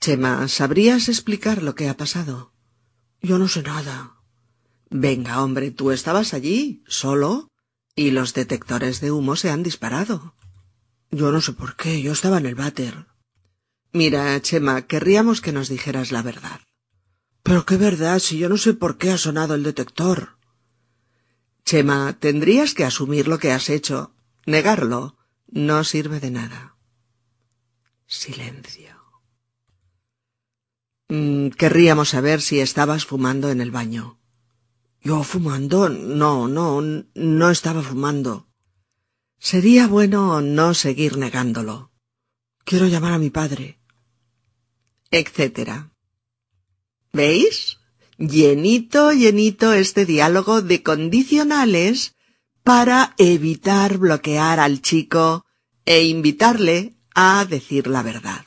Chema, 0.00 0.48
¿sabrías 0.48 1.08
explicar 1.08 1.62
lo 1.62 1.76
que 1.76 1.88
ha 1.88 1.96
pasado? 1.96 2.52
Yo 3.22 3.38
no 3.38 3.46
sé 3.46 3.62
nada. 3.62 4.16
Venga, 4.90 5.42
hombre, 5.42 5.70
tú 5.70 5.92
estabas 5.92 6.34
allí, 6.34 6.82
solo, 6.88 7.48
y 7.94 8.10
los 8.10 8.34
detectores 8.34 9.00
de 9.00 9.12
humo 9.12 9.36
se 9.36 9.50
han 9.50 9.62
disparado. 9.62 10.34
Yo 11.12 11.30
no 11.30 11.40
sé 11.40 11.52
por 11.52 11.76
qué, 11.76 12.02
yo 12.02 12.12
estaba 12.12 12.38
en 12.38 12.46
el 12.46 12.56
váter. 12.56 13.06
Mira, 13.92 14.40
Chema, 14.40 14.82
querríamos 14.88 15.40
que 15.40 15.52
nos 15.52 15.68
dijeras 15.68 16.10
la 16.10 16.22
verdad. 16.22 16.60
Pero 17.44 17.64
qué 17.64 17.76
verdad, 17.76 18.18
si 18.18 18.38
yo 18.38 18.48
no 18.48 18.56
sé 18.56 18.74
por 18.74 18.98
qué 18.98 19.10
ha 19.12 19.18
sonado 19.18 19.54
el 19.54 19.62
detector. 19.62 20.36
Chema, 21.64 22.16
tendrías 22.18 22.74
que 22.74 22.84
asumir 22.84 23.28
lo 23.28 23.38
que 23.38 23.52
has 23.52 23.70
hecho. 23.70 24.14
Negarlo 24.46 25.16
no 25.46 25.84
sirve 25.84 26.18
de 26.18 26.32
nada. 26.32 26.70
Silencio. 28.10 28.94
Mm, 31.08 31.48
querríamos 31.50 32.10
saber 32.10 32.42
si 32.42 32.60
estabas 32.60 33.06
fumando 33.06 33.50
en 33.50 33.60
el 33.60 33.70
baño. 33.70 34.18
¿Yo 35.00 35.22
fumando? 35.22 35.88
No, 35.88 36.48
no, 36.48 36.82
no 37.14 37.50
estaba 37.50 37.82
fumando. 37.82 38.48
Sería 39.38 39.86
bueno 39.86 40.40
no 40.42 40.74
seguir 40.74 41.16
negándolo. 41.16 41.92
Quiero 42.64 42.86
llamar 42.86 43.14
a 43.14 43.18
mi 43.18 43.30
padre 43.30 43.80
etc. 45.10 45.90
¿Veis? 47.12 47.78
Llenito, 48.18 49.12
llenito 49.12 49.72
este 49.72 50.04
diálogo 50.04 50.62
de 50.62 50.82
condicionales 50.82 52.16
para 52.62 53.14
evitar 53.16 53.98
bloquear 53.98 54.60
al 54.60 54.82
chico 54.82 55.46
e 55.86 56.04
invitarle 56.04 56.94
a 57.22 57.44
decir 57.44 57.86
la 57.86 58.02
verdad. 58.02 58.46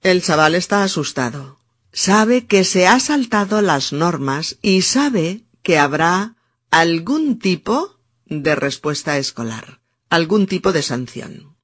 El 0.00 0.22
chaval 0.22 0.54
está 0.54 0.84
asustado. 0.84 1.58
Sabe 1.92 2.46
que 2.46 2.62
se 2.64 2.86
ha 2.86 3.00
saltado 3.00 3.62
las 3.62 3.92
normas 3.92 4.58
y 4.62 4.82
sabe 4.82 5.46
que 5.62 5.78
habrá 5.78 6.36
algún 6.70 7.38
tipo 7.38 7.98
de 8.26 8.54
respuesta 8.54 9.18
escolar, 9.18 9.80
algún 10.10 10.46
tipo 10.46 10.72
de 10.72 10.82
sanción. 10.82 11.56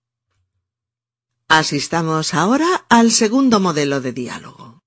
Asistamos 1.48 2.34
ahora 2.34 2.86
al 2.88 3.10
segundo 3.10 3.60
modelo 3.60 4.00
de 4.00 4.12
diálogo. 4.12 4.82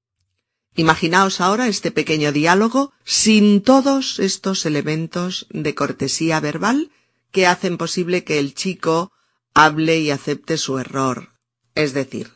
Imaginaos 0.75 1.39
ahora 1.39 1.67
este 1.67 1.91
pequeño 1.91 2.33
diálogo 2.33 2.91
sin 3.05 3.61
todos 3.61 4.19
estos 4.19 4.65
elementos 4.65 5.47
de 5.51 5.75
cortesía 5.75 6.39
verbal 6.41 6.91
que 7.31 7.47
hacen 7.47 7.77
posible 7.77 8.25
que 8.25 8.39
el 8.39 8.53
chico 8.53 9.13
hable 9.55 9.99
y 9.99 10.11
acepte 10.11 10.57
su 10.57 10.77
error. 10.77 11.33
Es 11.73 11.93
decir, 11.93 12.31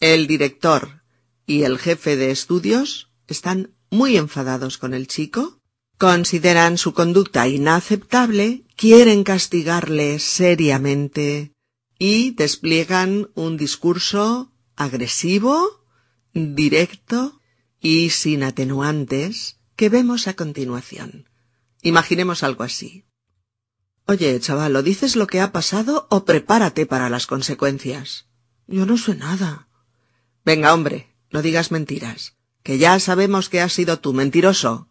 el 0.00 0.26
director 0.26 1.02
y 1.46 1.64
el 1.64 1.78
jefe 1.78 2.16
de 2.16 2.30
estudios 2.30 3.10
están 3.26 3.74
muy 3.90 4.16
enfadados 4.16 4.78
con 4.78 4.94
el 4.94 5.08
chico, 5.08 5.60
consideran 5.98 6.78
su 6.78 6.94
conducta 6.94 7.48
inaceptable, 7.48 8.64
quieren 8.76 9.24
castigarle 9.24 10.18
seriamente, 10.20 11.52
y 11.98 12.30
despliegan 12.30 13.30
un 13.34 13.56
discurso 13.56 14.52
agresivo, 14.76 15.84
directo 16.32 17.40
y 17.80 18.10
sin 18.10 18.44
atenuantes 18.44 19.58
que 19.74 19.88
vemos 19.88 20.28
a 20.28 20.34
continuación. 20.34 21.28
Imaginemos 21.82 22.44
algo 22.44 22.62
así. 22.62 23.07
Oye, 24.10 24.40
chaval, 24.40 24.74
¿o 24.74 24.82
dices 24.82 25.16
lo 25.16 25.26
que 25.26 25.38
ha 25.38 25.52
pasado 25.52 26.06
o 26.08 26.24
prepárate 26.24 26.86
para 26.86 27.10
las 27.10 27.26
consecuencias? 27.26 28.24
Yo 28.66 28.86
no 28.86 28.96
sé 28.96 29.14
nada. 29.14 29.68
Venga, 30.46 30.72
hombre, 30.72 31.14
no 31.30 31.42
digas 31.42 31.70
mentiras, 31.70 32.34
que 32.62 32.78
ya 32.78 32.98
sabemos 33.00 33.50
que 33.50 33.60
has 33.60 33.74
sido 33.74 33.98
tú 33.98 34.14
mentiroso. 34.14 34.88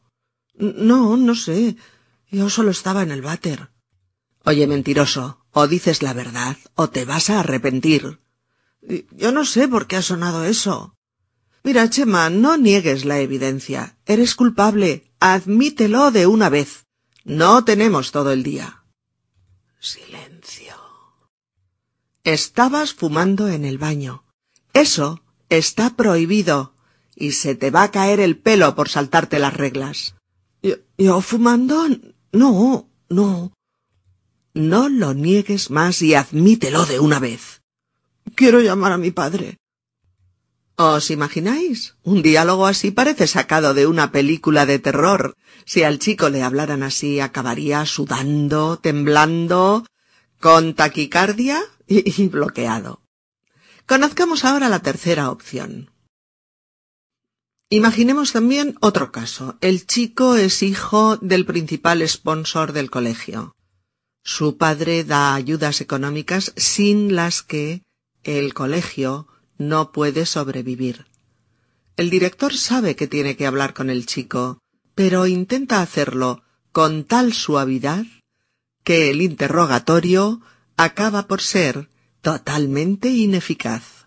No, 0.53 1.17
no 1.17 1.33
sé. 1.33 1.77
Yo 2.29 2.51
solo 2.51 2.69
estaba 2.69 3.01
en 3.01 3.09
el 3.09 3.23
váter. 3.23 3.71
Oye, 4.45 4.67
mentiroso, 4.67 5.43
o 5.49 5.67
dices 5.67 6.03
la 6.03 6.13
verdad 6.13 6.55
o 6.75 6.91
te 6.91 7.03
vas 7.03 7.31
a 7.31 7.39
arrepentir. 7.39 8.19
Yo 9.09 9.31
no 9.31 9.45
sé 9.45 9.67
por 9.67 9.87
qué 9.87 9.95
ha 9.95 10.03
sonado 10.03 10.43
eso. 10.43 10.95
Mira, 11.63 11.89
Chema, 11.89 12.29
no 12.29 12.55
niegues 12.55 13.03
la 13.03 13.19
evidencia. 13.19 13.97
Eres 14.05 14.35
culpable. 14.35 15.11
Admítelo 15.19 16.11
de 16.11 16.27
una 16.27 16.49
vez. 16.49 16.85
No 17.23 17.65
tenemos 17.65 18.11
todo 18.11 18.31
el 18.31 18.43
día. 18.43 18.76
Silencio. 19.79 20.75
Estabas 22.23 22.93
fumando 22.93 23.47
en 23.47 23.63
el 23.63 23.77
baño. 23.77 24.23
Eso 24.73 25.23
está 25.49 25.95
prohibido 25.95 26.73
y 27.15 27.31
se 27.31 27.55
te 27.55 27.71
va 27.71 27.83
a 27.83 27.91
caer 27.91 28.19
el 28.19 28.37
pelo 28.37 28.75
por 28.75 28.89
saltarte 28.89 29.39
las 29.39 29.53
reglas. 29.53 30.15
¿Yo, 30.61 30.75
yo 30.97 31.21
fumando? 31.21 31.87
No, 32.31 32.89
no. 33.09 33.53
No 34.53 34.89
lo 34.89 35.13
niegues 35.13 35.69
más 35.69 36.01
y 36.01 36.15
admítelo 36.15 36.85
de 36.85 36.99
una 36.99 37.19
vez. 37.19 37.61
Quiero 38.35 38.59
llamar 38.59 38.91
a 38.91 38.97
mi 38.97 39.11
padre. 39.11 39.57
¿Os 40.79 41.09
imagináis? 41.09 41.95
Un 42.03 42.21
diálogo 42.21 42.67
así 42.67 42.91
parece 42.91 43.25
sacado 43.25 43.73
de 43.73 43.87
una 43.87 44.11
película 44.11 44.67
de 44.67 44.77
terror. 44.77 45.35
Si 45.65 45.81
al 45.81 45.97
chico 45.97 46.29
le 46.29 46.43
hablaran 46.43 46.83
así, 46.83 47.19
acabaría 47.19 47.83
sudando, 47.87 48.77
temblando, 48.77 49.87
con 50.39 50.75
taquicardia 50.75 51.59
y, 51.87 52.21
y 52.21 52.27
bloqueado. 52.27 53.01
Conozcamos 53.87 54.45
ahora 54.45 54.69
la 54.69 54.83
tercera 54.83 55.31
opción. 55.31 55.89
Imaginemos 57.69 58.31
también 58.31 58.77
otro 58.79 59.11
caso. 59.11 59.57
El 59.61 59.87
chico 59.87 60.35
es 60.35 60.61
hijo 60.61 61.17
del 61.17 61.47
principal 61.47 62.07
sponsor 62.07 62.71
del 62.71 62.91
colegio. 62.91 63.55
Su 64.23 64.57
padre 64.57 65.03
da 65.03 65.33
ayudas 65.33 65.81
económicas 65.81 66.53
sin 66.55 67.15
las 67.15 67.41
que 67.41 67.81
el 68.23 68.53
colegio 68.53 69.27
no 69.57 69.91
puede 69.91 70.25
sobrevivir. 70.25 71.05
El 71.95 72.09
director 72.09 72.55
sabe 72.55 72.95
que 72.95 73.07
tiene 73.07 73.35
que 73.35 73.47
hablar 73.47 73.73
con 73.73 73.89
el 73.89 74.05
chico, 74.05 74.59
pero 74.93 75.27
intenta 75.27 75.81
hacerlo 75.81 76.43
con 76.71 77.03
tal 77.05 77.33
suavidad 77.33 78.05
que 78.83 79.09
el 79.09 79.21
interrogatorio 79.21 80.41
acaba 80.75 81.27
por 81.27 81.41
ser 81.41 81.89
totalmente 82.21 83.09
ineficaz. 83.09 84.05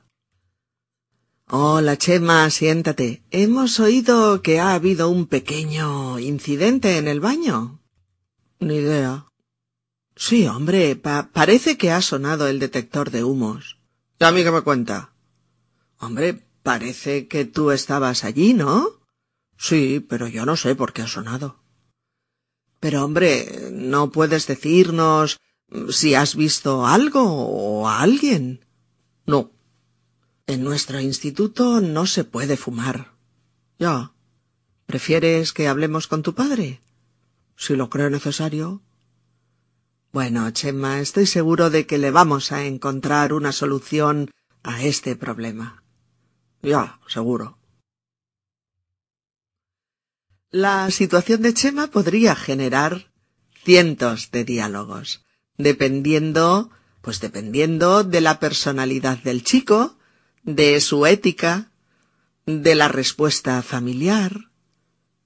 Hola, 1.48 1.96
Chema, 1.96 2.48
siéntate. 2.48 3.24
Hemos 3.32 3.80
oído 3.80 4.40
que 4.40 4.60
ha 4.60 4.72
habido 4.74 5.08
un 5.08 5.26
pequeño 5.26 6.20
incidente 6.20 6.96
en 6.96 7.08
el 7.08 7.18
baño. 7.18 7.80
Ni 8.60 8.76
idea. 8.76 9.26
Sí, 10.14 10.46
hombre, 10.46 10.94
parece 10.94 11.76
que 11.76 11.90
ha 11.90 12.02
sonado 12.02 12.46
el 12.46 12.60
detector 12.60 13.10
de 13.10 13.24
humos. 13.24 13.78
¿Y 14.20 14.24
a 14.24 14.30
mí 14.30 14.44
me 14.44 14.60
cuenta? 14.60 15.10
Hombre, 16.00 16.42
parece 16.62 17.28
que 17.28 17.44
tú 17.44 17.70
estabas 17.70 18.24
allí, 18.24 18.54
¿no? 18.54 19.00
Sí, 19.58 20.04
pero 20.08 20.26
yo 20.26 20.46
no 20.46 20.56
sé 20.56 20.74
por 20.74 20.94
qué 20.94 21.02
ha 21.02 21.06
sonado. 21.06 21.60
Pero, 22.80 23.04
hombre, 23.04 23.68
¿no 23.70 24.10
puedes 24.10 24.46
decirnos 24.46 25.36
si 25.90 26.14
has 26.14 26.34
visto 26.34 26.86
algo 26.86 27.22
o 27.22 27.86
a 27.86 28.00
alguien? 28.00 28.64
No. 29.26 29.52
En 30.46 30.64
nuestro 30.64 30.98
instituto 31.00 31.82
no 31.82 32.06
se 32.06 32.24
puede 32.24 32.56
fumar. 32.56 33.12
Ya. 33.78 34.12
¿Prefieres 34.86 35.52
que 35.52 35.68
hablemos 35.68 36.08
con 36.08 36.22
tu 36.22 36.34
padre? 36.34 36.80
Si 37.56 37.76
lo 37.76 37.90
creo 37.90 38.08
necesario. 38.08 38.80
Bueno, 40.12 40.50
Chema, 40.50 41.00
estoy 41.00 41.26
seguro 41.26 41.68
de 41.68 41.86
que 41.86 41.98
le 41.98 42.10
vamos 42.10 42.50
a 42.50 42.64
encontrar 42.64 43.34
una 43.34 43.52
solución 43.52 44.30
a 44.62 44.82
este 44.82 45.14
problema. 45.14 45.79
Ya, 46.62 47.00
seguro. 47.08 47.58
La 50.50 50.90
situación 50.90 51.42
de 51.42 51.54
Chema 51.54 51.86
podría 51.88 52.34
generar 52.34 53.12
cientos 53.64 54.30
de 54.30 54.44
diálogos, 54.44 55.24
dependiendo, 55.56 56.70
pues 57.02 57.20
dependiendo 57.20 58.04
de 58.04 58.20
la 58.20 58.40
personalidad 58.40 59.18
del 59.18 59.44
chico, 59.44 59.96
de 60.42 60.80
su 60.80 61.06
ética, 61.06 61.70
de 62.46 62.74
la 62.74 62.88
respuesta 62.88 63.62
familiar, 63.62 64.50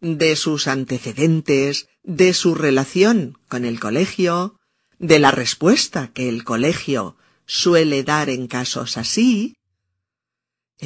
de 0.01 0.37
sus 0.37 0.67
antecedentes, 0.69 1.89
de 2.03 2.35
su 2.35 2.55
relación 2.55 3.39
con 3.49 3.65
el 3.65 3.81
colegio, 3.81 4.61
de 4.99 5.19
la 5.19 5.31
respuesta 5.31 6.13
que 6.13 6.29
el 6.29 6.45
colegio 6.45 7.17
suele 7.47 8.05
dar 8.05 8.29
en 8.29 8.47
casos 8.47 8.99
así, 8.99 9.57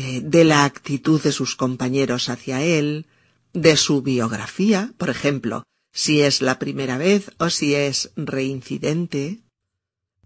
eh, 0.01 0.21
de 0.23 0.45
la 0.45 0.65
actitud 0.65 1.21
de 1.21 1.33
sus 1.33 1.57
compañeros 1.57 2.29
hacia 2.29 2.63
él, 2.63 3.07
de 3.53 3.77
su 3.77 4.01
biografía, 4.01 4.93
por 4.97 5.11
ejemplo, 5.11 5.65
si 5.93 6.21
es 6.21 6.41
la 6.41 6.61
primera 6.61 6.99
vez 6.99 7.33
o 7.39 7.51
si 7.51 7.75
es 7.75 8.13
reincidente, 8.15 9.41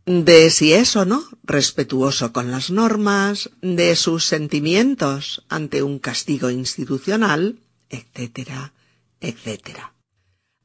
de 0.05 0.51
si 0.51 0.75
es 0.75 0.95
o 0.95 1.07
no 1.07 1.25
respetuoso 1.43 2.35
con 2.35 2.51
las 2.51 2.71
normas, 2.71 3.49
de 3.63 3.97
sus 3.97 4.27
sentimientos 4.27 5.43
ante 5.49 5.83
un 5.83 5.99
castigo 5.99 6.51
institucional, 6.51 7.59
etcétera, 7.89 8.75
etcétera. 9.23 9.95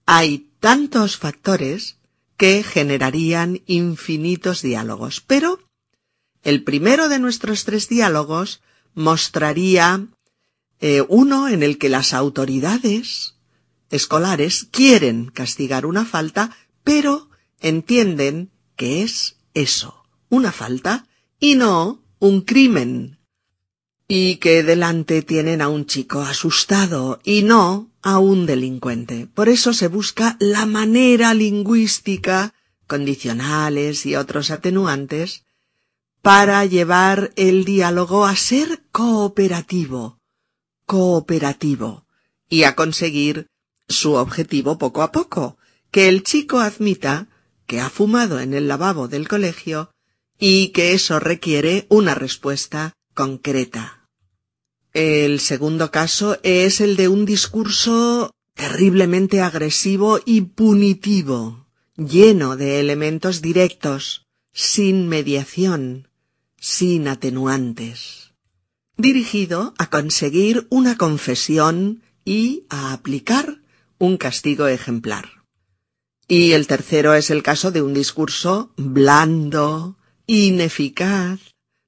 Hay 0.05 0.49
tantos 0.59 1.15
factores 1.15 1.95
que 2.35 2.61
generarían 2.61 3.61
infinitos 3.67 4.61
diálogos, 4.61 5.21
pero 5.21 5.61
el 6.43 6.65
primero 6.65 7.07
de 7.07 7.19
nuestros 7.19 7.63
tres 7.63 7.87
diálogos 7.87 8.59
mostraría 8.97 10.07
eh, 10.81 11.03
uno 11.07 11.47
en 11.47 11.61
el 11.61 11.77
que 11.77 11.87
las 11.87 12.13
autoridades 12.13 13.35
escolares 13.91 14.67
quieren 14.71 15.27
castigar 15.27 15.85
una 15.85 16.03
falta, 16.03 16.57
pero 16.83 17.29
entienden 17.59 18.49
que 18.75 19.03
es 19.03 19.37
eso, 19.53 20.03
una 20.29 20.51
falta, 20.51 21.07
y 21.39 21.55
no 21.55 22.01
un 22.17 22.41
crimen. 22.41 23.19
Y 24.07 24.37
que 24.37 24.63
delante 24.63 25.21
tienen 25.21 25.61
a 25.61 25.69
un 25.69 25.85
chico 25.85 26.21
asustado 26.21 27.19
y 27.23 27.43
no 27.43 27.91
a 28.01 28.17
un 28.17 28.47
delincuente. 28.47 29.27
Por 29.27 29.47
eso 29.47 29.73
se 29.73 29.89
busca 29.89 30.37
la 30.39 30.65
manera 30.65 31.35
lingüística, 31.35 32.55
condicionales 32.87 34.07
y 34.07 34.15
otros 34.15 34.49
atenuantes, 34.49 35.43
para 36.22 36.65
llevar 36.65 37.32
el 37.36 37.65
diálogo 37.65 38.26
a 38.26 38.36
ser 38.36 38.84
cooperativo, 38.91 40.20
cooperativo, 40.86 42.05
y 42.49 42.63
a 42.63 42.76
conseguir 42.76 43.47
su 43.88 44.13
objetivo 44.13 44.78
poco 44.78 45.01
a 45.01 45.11
poco, 45.11 45.57
que 45.91 46.09
el 46.09 46.24
chico 46.24 46.59
admita 46.59 47.28
que 47.65 47.80
ha 47.80 47.89
fumado 47.89 48.39
en 48.39 48.53
el 48.53 48.68
lavabo 48.68 49.07
del 49.07 49.28
colegio 49.28 49.91
y 50.39 50.70
que 50.70 50.93
eso 50.93 51.20
requiere 51.20 51.86
una 51.89 52.15
respuesta 52.15 52.93
concreta. 53.13 54.07
El 54.93 55.39
segundo 55.39 55.91
caso 55.91 56.39
es 56.43 56.82
el 56.82 56.95
de 56.95 57.07
un 57.07 57.26
discurso 57.26 58.32
terriblemente 58.53 59.41
agresivo 59.41 60.20
y 60.26 60.41
punitivo, 60.41 61.68
lleno 61.95 62.55
de 62.57 62.80
elementos 62.80 63.41
directos, 63.41 64.26
sin 64.53 65.07
mediación, 65.07 66.06
sin 66.59 67.07
atenuantes, 67.07 68.33
dirigido 68.97 69.73
a 69.77 69.89
conseguir 69.89 70.67
una 70.69 70.97
confesión 70.97 72.01
y 72.25 72.65
a 72.69 72.93
aplicar 72.93 73.61
un 73.99 74.17
castigo 74.17 74.67
ejemplar. 74.67 75.43
Y 76.27 76.51
el 76.51 76.67
tercero 76.67 77.13
es 77.13 77.29
el 77.29 77.41
caso 77.41 77.71
de 77.71 77.81
un 77.81 77.93
discurso 77.93 78.73
blando, 78.75 79.97
ineficaz, 80.25 81.39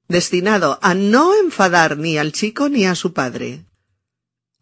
destinado 0.07 0.79
a 0.81 0.93
no 0.93 1.35
enfadar 1.35 1.97
ni 1.97 2.17
al 2.17 2.31
chico 2.31 2.69
ni 2.69 2.85
a 2.85 2.95
su 2.95 3.13
padre, 3.13 3.65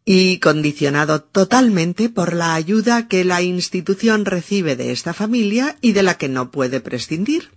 y 0.03 0.39
condicionado 0.39 1.21
totalmente 1.21 2.09
por 2.09 2.33
la 2.33 2.55
ayuda 2.55 3.07
que 3.07 3.25
la 3.25 3.41
institución 3.41 4.25
recibe 4.25 4.75
de 4.75 4.91
esta 4.91 5.13
familia 5.13 5.77
y 5.81 5.91
de 5.91 6.01
la 6.01 6.17
que 6.17 6.29
no 6.29 6.49
puede 6.49 6.79
prescindir. 6.79 7.56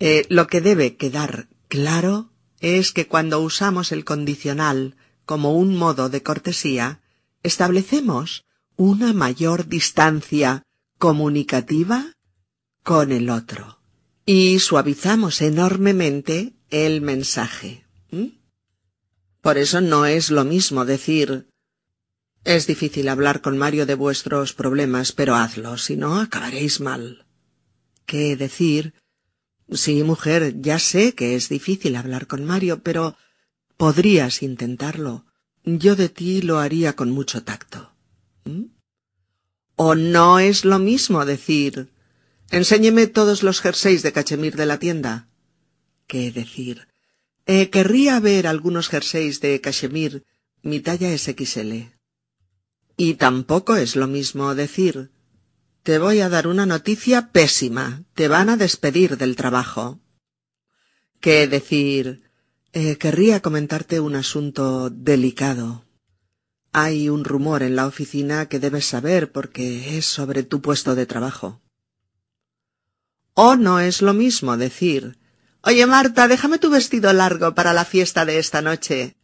Eh, 0.00 0.26
lo 0.28 0.46
que 0.46 0.60
debe 0.60 0.96
quedar 0.96 1.48
claro 1.68 2.30
es 2.58 2.92
que 2.92 3.06
cuando 3.06 3.40
usamos 3.40 3.92
el 3.92 4.04
condicional 4.04 4.96
como 5.24 5.54
un 5.54 5.76
modo 5.76 6.08
de 6.08 6.22
cortesía, 6.22 7.00
establecemos 7.42 8.44
una 8.76 9.12
mayor 9.12 9.68
distancia 9.68 10.64
comunicativa 10.98 12.12
con 12.82 13.12
el 13.12 13.30
otro 13.30 13.78
y 14.26 14.58
suavizamos 14.58 15.40
enormemente 15.40 16.54
el 16.70 17.00
mensaje. 17.00 17.84
Por 19.40 19.58
eso 19.58 19.80
no 19.80 20.06
es 20.06 20.30
lo 20.30 20.44
mismo 20.44 20.84
decir 20.84 21.50
es 22.44 22.66
difícil 22.66 23.08
hablar 23.08 23.42
con 23.42 23.58
Mario 23.58 23.84
de 23.84 23.94
vuestros 23.94 24.54
problemas, 24.54 25.12
pero 25.12 25.34
hazlo, 25.34 25.76
si 25.76 25.96
no 25.96 26.18
acabaréis 26.20 26.80
mal. 26.80 27.26
¿Qué 28.06 28.34
decir? 28.34 28.94
Sí, 29.72 30.02
mujer, 30.02 30.60
ya 30.60 30.78
sé 30.78 31.14
que 31.14 31.36
es 31.36 31.48
difícil 31.48 31.96
hablar 31.96 32.26
con 32.26 32.44
Mario, 32.44 32.82
pero 32.82 33.16
podrías 33.76 34.42
intentarlo. 34.42 35.26
Yo 35.64 35.96
de 35.96 36.08
ti 36.08 36.42
lo 36.42 36.58
haría 36.58 36.96
con 36.96 37.10
mucho 37.10 37.44
tacto. 37.44 37.92
¿O 39.76 39.94
no 39.94 40.38
es 40.38 40.64
lo 40.64 40.78
mismo 40.78 41.24
decir 41.24 41.88
Enséñeme 42.50 43.06
todos 43.06 43.44
los 43.44 43.60
jerseys 43.60 44.02
de 44.02 44.12
cachemir 44.12 44.56
de 44.56 44.66
la 44.66 44.78
tienda? 44.78 45.28
¿Qué 46.08 46.32
decir? 46.32 46.88
Eh, 47.46 47.70
querría 47.70 48.18
ver 48.18 48.48
algunos 48.48 48.88
jerseys 48.88 49.40
de 49.40 49.60
cachemir, 49.60 50.24
mi 50.62 50.80
talla 50.80 51.12
es 51.12 51.22
XL. 51.22 51.72
Y 52.96 53.14
tampoco 53.14 53.76
es 53.76 53.94
lo 53.94 54.08
mismo 54.08 54.56
decir 54.56 55.12
te 55.82 55.98
voy 55.98 56.20
a 56.20 56.28
dar 56.28 56.46
una 56.46 56.66
noticia 56.66 57.32
pésima. 57.32 58.04
Te 58.14 58.28
van 58.28 58.48
a 58.48 58.56
despedir 58.56 59.16
del 59.16 59.36
trabajo. 59.36 60.00
¿Qué 61.20 61.46
decir? 61.46 62.22
Eh, 62.72 62.96
querría 62.98 63.40
comentarte 63.40 64.00
un 64.00 64.14
asunto 64.14 64.90
delicado. 64.90 65.84
Hay 66.72 67.08
un 67.08 67.24
rumor 67.24 67.62
en 67.62 67.76
la 67.76 67.86
oficina 67.86 68.46
que 68.46 68.60
debes 68.60 68.86
saber 68.86 69.32
porque 69.32 69.98
es 69.98 70.06
sobre 70.06 70.42
tu 70.42 70.60
puesto 70.60 70.94
de 70.94 71.06
trabajo. 71.06 71.60
O 73.34 73.56
no 73.56 73.80
es 73.80 74.02
lo 74.02 74.14
mismo 74.14 74.56
decir 74.56 75.18
Oye, 75.62 75.84
Marta, 75.86 76.26
déjame 76.26 76.58
tu 76.58 76.70
vestido 76.70 77.12
largo 77.12 77.54
para 77.54 77.74
la 77.74 77.84
fiesta 77.84 78.24
de 78.24 78.38
esta 78.38 78.62
noche. 78.62 79.16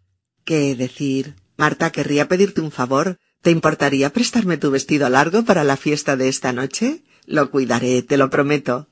¿Qué 0.45 0.75
decir? 0.75 1.35
Marta 1.57 1.91
querría 1.91 2.29
pedirte 2.29 2.61
un 2.61 2.71
favor. 2.71 3.19
¿Te 3.47 3.53
importaría 3.53 4.13
prestarme 4.13 4.57
tu 4.57 4.73
vestido 4.73 5.09
largo 5.09 5.45
para 5.45 5.63
la 5.63 5.77
fiesta 5.77 6.17
de 6.17 6.29
esta 6.29 6.53
noche? 6.53 7.05
Lo 7.27 7.53
cuidaré, 7.53 8.03
te 8.03 8.17
lo 8.17 8.29
prometo. 8.29 8.89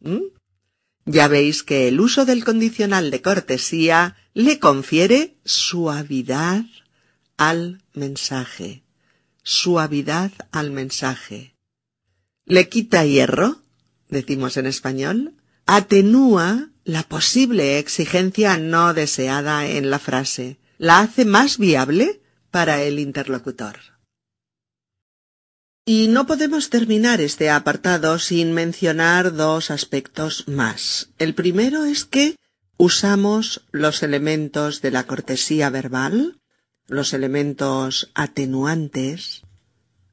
¿Mm? 0.00 0.24
Ya 1.06 1.26
veis 1.26 1.62
que 1.62 1.88
el 1.88 1.98
uso 1.98 2.26
del 2.26 2.44
condicional 2.44 3.10
de 3.10 3.22
cortesía 3.22 4.14
le 4.34 4.58
confiere 4.58 5.38
suavidad 5.46 6.66
al 7.38 7.82
mensaje. 7.94 8.82
Suavidad 9.42 10.32
al 10.50 10.70
mensaje. 10.70 11.54
Le 12.44 12.68
quita 12.68 13.06
hierro, 13.06 13.62
decimos 14.10 14.58
en 14.58 14.66
español, 14.66 15.32
atenúa 15.64 16.68
la 16.84 17.04
posible 17.04 17.78
exigencia 17.78 18.58
no 18.58 18.92
deseada 18.92 19.66
en 19.66 19.88
la 19.88 19.98
frase, 19.98 20.58
la 20.76 21.00
hace 21.00 21.24
más 21.24 21.56
viable 21.56 22.21
para 22.52 22.82
el 22.82 23.00
interlocutor. 23.00 23.80
Y 25.84 26.06
no 26.06 26.28
podemos 26.28 26.70
terminar 26.70 27.20
este 27.20 27.50
apartado 27.50 28.20
sin 28.20 28.52
mencionar 28.52 29.34
dos 29.34 29.72
aspectos 29.72 30.46
más. 30.46 31.08
El 31.18 31.34
primero 31.34 31.84
es 31.84 32.04
que 32.04 32.36
usamos 32.76 33.62
los 33.72 34.04
elementos 34.04 34.80
de 34.80 34.92
la 34.92 35.08
cortesía 35.08 35.70
verbal, 35.70 36.40
los 36.86 37.12
elementos 37.14 38.12
atenuantes, 38.14 39.42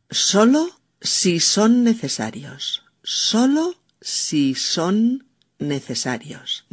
solo 0.09 0.79
si 1.01 1.39
son 1.39 1.83
necesarios, 1.83 2.83
solo 3.03 3.75
si 4.01 4.55
son 4.55 5.27
necesarios. 5.59 6.65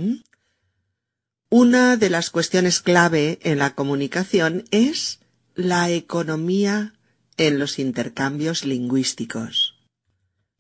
Una 1.51 1.97
de 1.97 2.09
las 2.09 2.31
cuestiones 2.31 2.81
clave 2.81 3.41
en 3.43 3.59
la 3.59 3.75
comunicación 3.75 4.65
es 4.71 5.21
la 5.57 5.91
economía 5.91 6.93
en 7.39 7.59
los 7.59 7.79
intercambios 7.79 8.65
lingüísticos. 8.67 9.75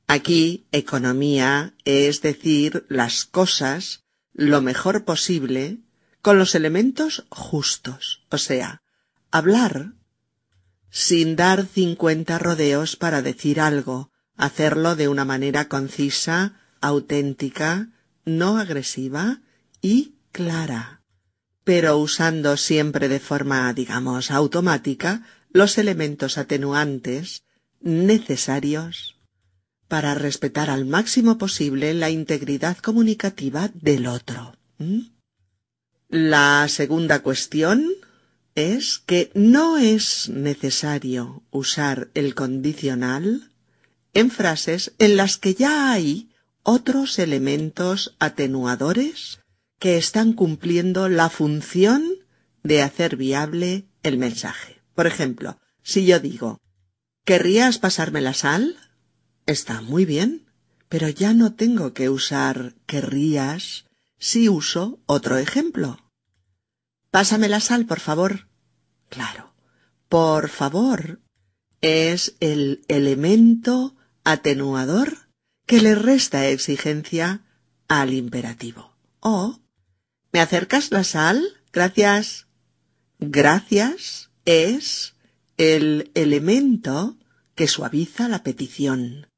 Aquí, 0.06 0.66
economía 0.72 1.74
es 1.84 2.22
decir 2.22 2.86
las 2.88 3.26
cosas 3.26 4.04
lo 4.32 4.62
mejor 4.62 5.04
posible 5.04 5.78
con 6.22 6.38
los 6.38 6.54
elementos 6.54 7.26
justos, 7.28 8.24
o 8.30 8.38
sea, 8.38 8.82
hablar 9.30 9.92
sin 10.90 11.36
dar 11.36 11.66
cincuenta 11.66 12.38
rodeos 12.38 12.96
para 12.96 13.20
decir 13.20 13.60
algo, 13.60 14.10
hacerlo 14.34 14.96
de 14.96 15.08
una 15.08 15.26
manera 15.26 15.68
concisa, 15.68 16.58
auténtica, 16.80 17.90
no 18.24 18.56
agresiva 18.58 19.42
y 19.82 20.14
clara 20.32 21.02
pero 21.66 21.98
usando 21.98 22.56
siempre 22.56 23.08
de 23.08 23.18
forma, 23.18 23.72
digamos, 23.74 24.30
automática 24.30 25.26
los 25.50 25.78
elementos 25.78 26.38
atenuantes 26.38 27.42
necesarios 27.80 29.16
para 29.88 30.14
respetar 30.14 30.70
al 30.70 30.84
máximo 30.84 31.38
posible 31.38 31.92
la 31.92 32.08
integridad 32.08 32.76
comunicativa 32.76 33.68
del 33.74 34.06
otro. 34.06 34.54
La 36.08 36.68
segunda 36.68 37.18
cuestión 37.24 37.84
es 38.54 39.00
que 39.04 39.32
no 39.34 39.76
es 39.76 40.28
necesario 40.28 41.42
usar 41.50 42.10
el 42.14 42.36
condicional 42.36 43.50
en 44.14 44.30
frases 44.30 44.92
en 45.00 45.16
las 45.16 45.36
que 45.36 45.54
ya 45.54 45.90
hay 45.90 46.30
otros 46.62 47.18
elementos 47.18 48.14
atenuadores 48.20 49.40
que 49.78 49.96
están 49.96 50.32
cumpliendo 50.32 51.08
la 51.08 51.28
función 51.30 52.04
de 52.62 52.82
hacer 52.82 53.16
viable 53.16 53.88
el 54.02 54.18
mensaje. 54.18 54.82
Por 54.94 55.06
ejemplo, 55.06 55.58
si 55.82 56.06
yo 56.06 56.20
digo 56.20 56.60
¿Querrías 57.26 57.78
pasarme 57.78 58.20
la 58.20 58.34
sal? 58.34 58.76
Está 59.46 59.80
muy 59.80 60.04
bien, 60.04 60.46
pero 60.88 61.08
ya 61.08 61.34
no 61.34 61.54
tengo 61.54 61.92
que 61.92 62.08
usar 62.08 62.76
querrías 62.86 63.86
si 64.16 64.48
uso 64.48 65.00
otro 65.06 65.36
ejemplo. 65.36 65.98
Pásame 67.10 67.48
la 67.48 67.58
sal, 67.58 67.84
por 67.84 67.98
favor. 67.98 68.48
Claro, 69.08 69.56
por 70.08 70.50
favor 70.50 71.20
es 71.80 72.36
el 72.38 72.84
elemento 72.86 73.96
atenuador 74.22 75.28
que 75.66 75.82
le 75.82 75.96
resta 75.96 76.46
exigencia 76.46 77.44
al 77.88 78.14
imperativo. 78.14 78.96
O 79.18 79.58
¿Me 80.36 80.42
acercas 80.42 80.90
la 80.90 81.02
sal? 81.02 81.42
Gracias. 81.72 82.46
Gracias 83.18 84.28
es 84.44 85.14
el 85.56 86.10
elemento 86.12 87.16
que 87.54 87.66
suaviza 87.66 88.28
la 88.28 88.42
petición. 88.42 89.28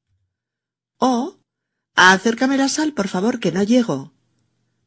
O 0.97 1.39
acércame 1.95 2.57
la 2.57 2.69
sal, 2.69 2.95
por 2.95 3.07
favor, 3.07 3.39
que 3.39 3.53
no 3.53 3.63
llego. 3.63 4.13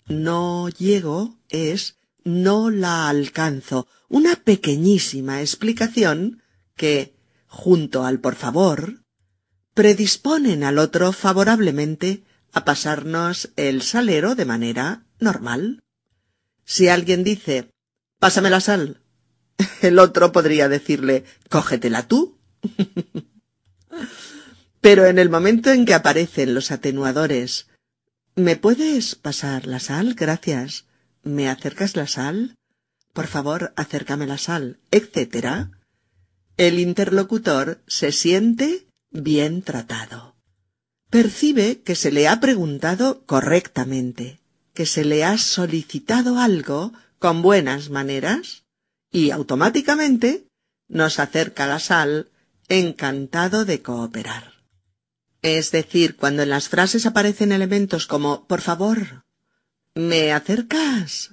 No 0.05 0.68
llego 0.68 1.39
es 1.47 1.97
no 2.26 2.70
la 2.70 3.07
alcanzo. 3.07 3.88
Una 4.09 4.36
pequeñísima 4.36 5.39
explicación 5.39 6.43
que, 6.76 7.16
junto 7.47 8.03
al 8.03 8.20
por 8.20 8.36
favor, 8.36 9.05
predisponen 9.74 10.66
al 10.66 10.78
otro 10.78 11.14
favorablemente 11.14 12.26
a 12.51 12.66
pasarnos 12.66 13.53
el 13.55 13.82
salero 13.82 14.36
de 14.36 14.43
manera 14.43 15.05
normal. 15.18 15.82
Si 16.72 16.88
alguien 16.88 17.26
dice 17.26 17.69
Pásame 18.17 18.49
la 18.49 18.61
sal, 18.61 19.01
el 19.82 19.99
otro 19.99 20.32
podría 20.32 20.69
decirle 20.69 21.26
Cógetela 21.49 22.07
tú. 22.07 22.38
Pero 24.80 25.05
en 25.05 25.19
el 25.19 25.30
momento 25.30 25.72
en 25.72 25.86
que 25.86 25.93
aparecen 25.93 26.53
los 26.53 26.72
atenuadores 26.72 27.67
¿Me 28.36 28.55
puedes 28.55 29.15
pasar 29.15 29.67
la 29.67 29.82
sal? 29.82 30.13
Gracias. 30.13 30.86
¿Me 31.24 31.49
acercas 31.49 31.97
la 31.97 32.07
sal? 32.07 32.55
Por 33.11 33.28
favor, 33.28 33.74
acércame 33.76 34.26
la 34.26 34.38
sal, 34.38 34.80
etcétera. 34.91 35.72
El 36.55 36.80
interlocutor 36.80 37.82
se 37.86 38.13
siente 38.13 38.88
bien 39.09 39.61
tratado. 39.61 40.38
Percibe 41.09 41.82
que 41.82 41.95
se 41.95 42.13
le 42.13 42.30
ha 42.30 42.39
preguntado 42.39 43.26
correctamente 43.26 44.40
que 44.74 44.86
se 44.86 45.03
le 45.05 45.24
ha 45.24 45.38
solicitado 45.38 46.39
algo 46.39 46.93
con 47.19 47.41
buenas 47.41 47.89
maneras 47.89 48.63
y 49.11 49.32
automáticamente 49.32 50.47
nos 50.88 51.19
acerca 51.19 51.67
la 51.67 51.80
sal 51.80 52.30
encantado 52.67 53.65
de 53.65 53.82
cooperar. 53.82 54.53
Es 55.41 55.72
decir, 55.72 56.15
cuando 56.15 56.43
en 56.43 56.49
las 56.49 56.69
frases 56.69 57.05
aparecen 57.05 57.51
elementos 57.51 58.07
como 58.07 58.45
por 58.47 58.61
favor, 58.61 59.26
¿me 59.95 60.32
acercas? 60.32 61.32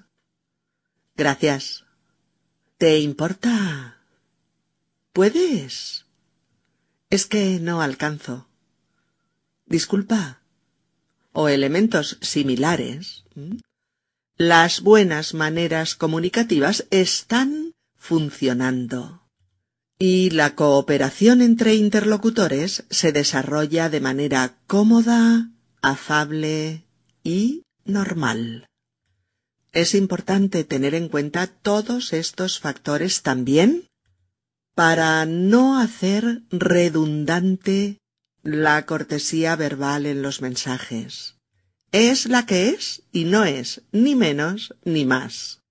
Gracias. 1.17 1.85
¿Te 2.79 2.99
importa? 3.01 3.99
¿Puedes? 5.13 6.07
Es 7.11 7.27
que 7.27 7.59
no 7.61 7.83
alcanzo. 7.83 8.49
Disculpa. 9.67 10.39
o 11.41 11.49
elementos 11.49 12.19
similares, 12.21 13.25
las 14.37 14.81
buenas 14.83 15.35
maneras 15.35 15.95
comunicativas 15.95 16.87
están 16.91 17.73
funcionando 17.97 19.29
y 19.99 20.31
la 20.31 20.55
cooperación 20.55 21.43
entre 21.43 21.75
interlocutores 21.75 22.85
se 22.89 23.11
desarrolla 23.13 23.91
de 23.91 24.01
manera 24.01 24.57
cómoda, 24.67 25.51
afable 25.83 26.85
y 27.25 27.63
normal. 27.85 28.67
Es 29.73 29.95
importante 29.95 30.65
tener 30.65 30.95
en 30.95 31.09
cuenta 31.09 31.47
todos 31.49 32.13
estos 32.13 32.61
factores 32.61 33.23
también 33.23 33.89
para 34.75 35.27
no 35.27 35.79
hacer 35.79 36.43
redundante 36.51 37.99
la 38.43 38.87
cortesía 38.87 39.57
verbal 39.57 40.07
en 40.07 40.23
los 40.23 40.41
mensajes. 40.41 41.38
Es 41.93 42.27
la 42.27 42.45
que 42.45 42.69
es 42.71 43.03
y 43.13 43.25
no 43.25 43.45
es 43.45 43.83
ni 43.93 44.15
menos 44.15 44.75
ni 44.85 45.05
más. 45.05 45.63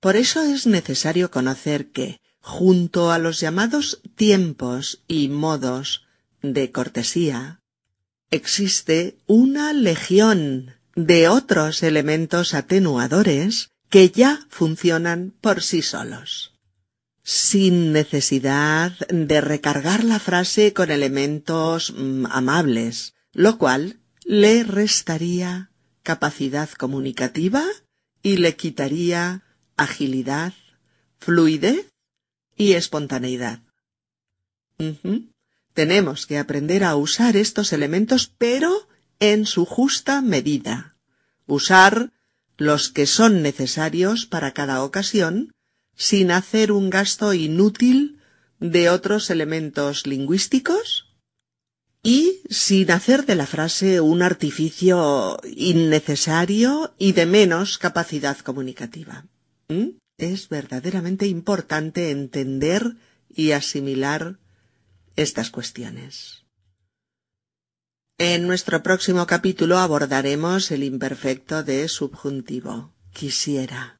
Por 0.00 0.16
eso 0.16 0.42
es 0.42 0.66
necesario 0.66 1.30
conocer 1.30 1.90
que, 1.90 2.20
junto 2.40 3.10
a 3.10 3.18
los 3.18 3.40
llamados 3.40 4.00
tiempos 4.16 5.02
y 5.08 5.28
modos 5.28 6.06
de 6.42 6.70
cortesía, 6.70 7.60
existe 8.30 9.18
una 9.26 9.72
legión 9.72 10.74
de 10.94 11.28
otros 11.28 11.82
elementos 11.82 12.54
atenuadores 12.54 13.70
que 13.88 14.10
ya 14.10 14.46
funcionan 14.50 15.32
por 15.40 15.62
sí 15.62 15.82
solos, 15.82 16.54
sin 17.22 17.92
necesidad 17.92 18.92
de 19.08 19.40
recargar 19.40 20.04
la 20.04 20.18
frase 20.18 20.72
con 20.72 20.90
elementos 20.90 21.94
mm, 21.96 22.26
amables, 22.26 23.14
lo 23.32 23.58
cual 23.58 24.00
le 24.28 24.62
restaría 24.62 25.70
capacidad 26.02 26.68
comunicativa 26.72 27.64
y 28.22 28.36
le 28.36 28.56
quitaría 28.56 29.42
agilidad, 29.78 30.52
fluidez 31.18 31.90
y 32.54 32.72
espontaneidad. 32.72 33.62
Tenemos 35.72 36.26
que 36.26 36.36
aprender 36.36 36.84
a 36.84 36.94
usar 36.94 37.38
estos 37.38 37.72
elementos, 37.72 38.30
pero 38.36 38.86
en 39.18 39.46
su 39.46 39.64
justa 39.64 40.20
medida. 40.20 40.98
Usar 41.46 42.12
los 42.58 42.90
que 42.90 43.06
son 43.06 43.40
necesarios 43.40 44.26
para 44.26 44.52
cada 44.52 44.84
ocasión, 44.84 45.54
sin 45.96 46.32
hacer 46.32 46.70
un 46.70 46.90
gasto 46.90 47.32
inútil 47.32 48.20
de 48.60 48.90
otros 48.90 49.30
elementos 49.30 50.06
lingüísticos 50.06 51.07
y 52.02 52.42
sin 52.48 52.90
hacer 52.90 53.26
de 53.26 53.34
la 53.34 53.46
frase 53.46 54.00
un 54.00 54.22
artificio 54.22 55.38
innecesario 55.44 56.94
y 56.98 57.12
de 57.12 57.26
menos 57.26 57.78
capacidad 57.78 58.38
comunicativa. 58.38 59.26
¿Mm? 59.68 59.98
Es 60.16 60.48
verdaderamente 60.48 61.26
importante 61.26 62.10
entender 62.10 62.96
y 63.28 63.52
asimilar 63.52 64.38
estas 65.16 65.50
cuestiones. 65.50 66.44
En 68.18 68.48
nuestro 68.48 68.82
próximo 68.82 69.26
capítulo 69.26 69.78
abordaremos 69.78 70.72
el 70.72 70.82
imperfecto 70.82 71.62
de 71.62 71.86
subjuntivo. 71.88 72.92
Quisiera. 73.12 73.97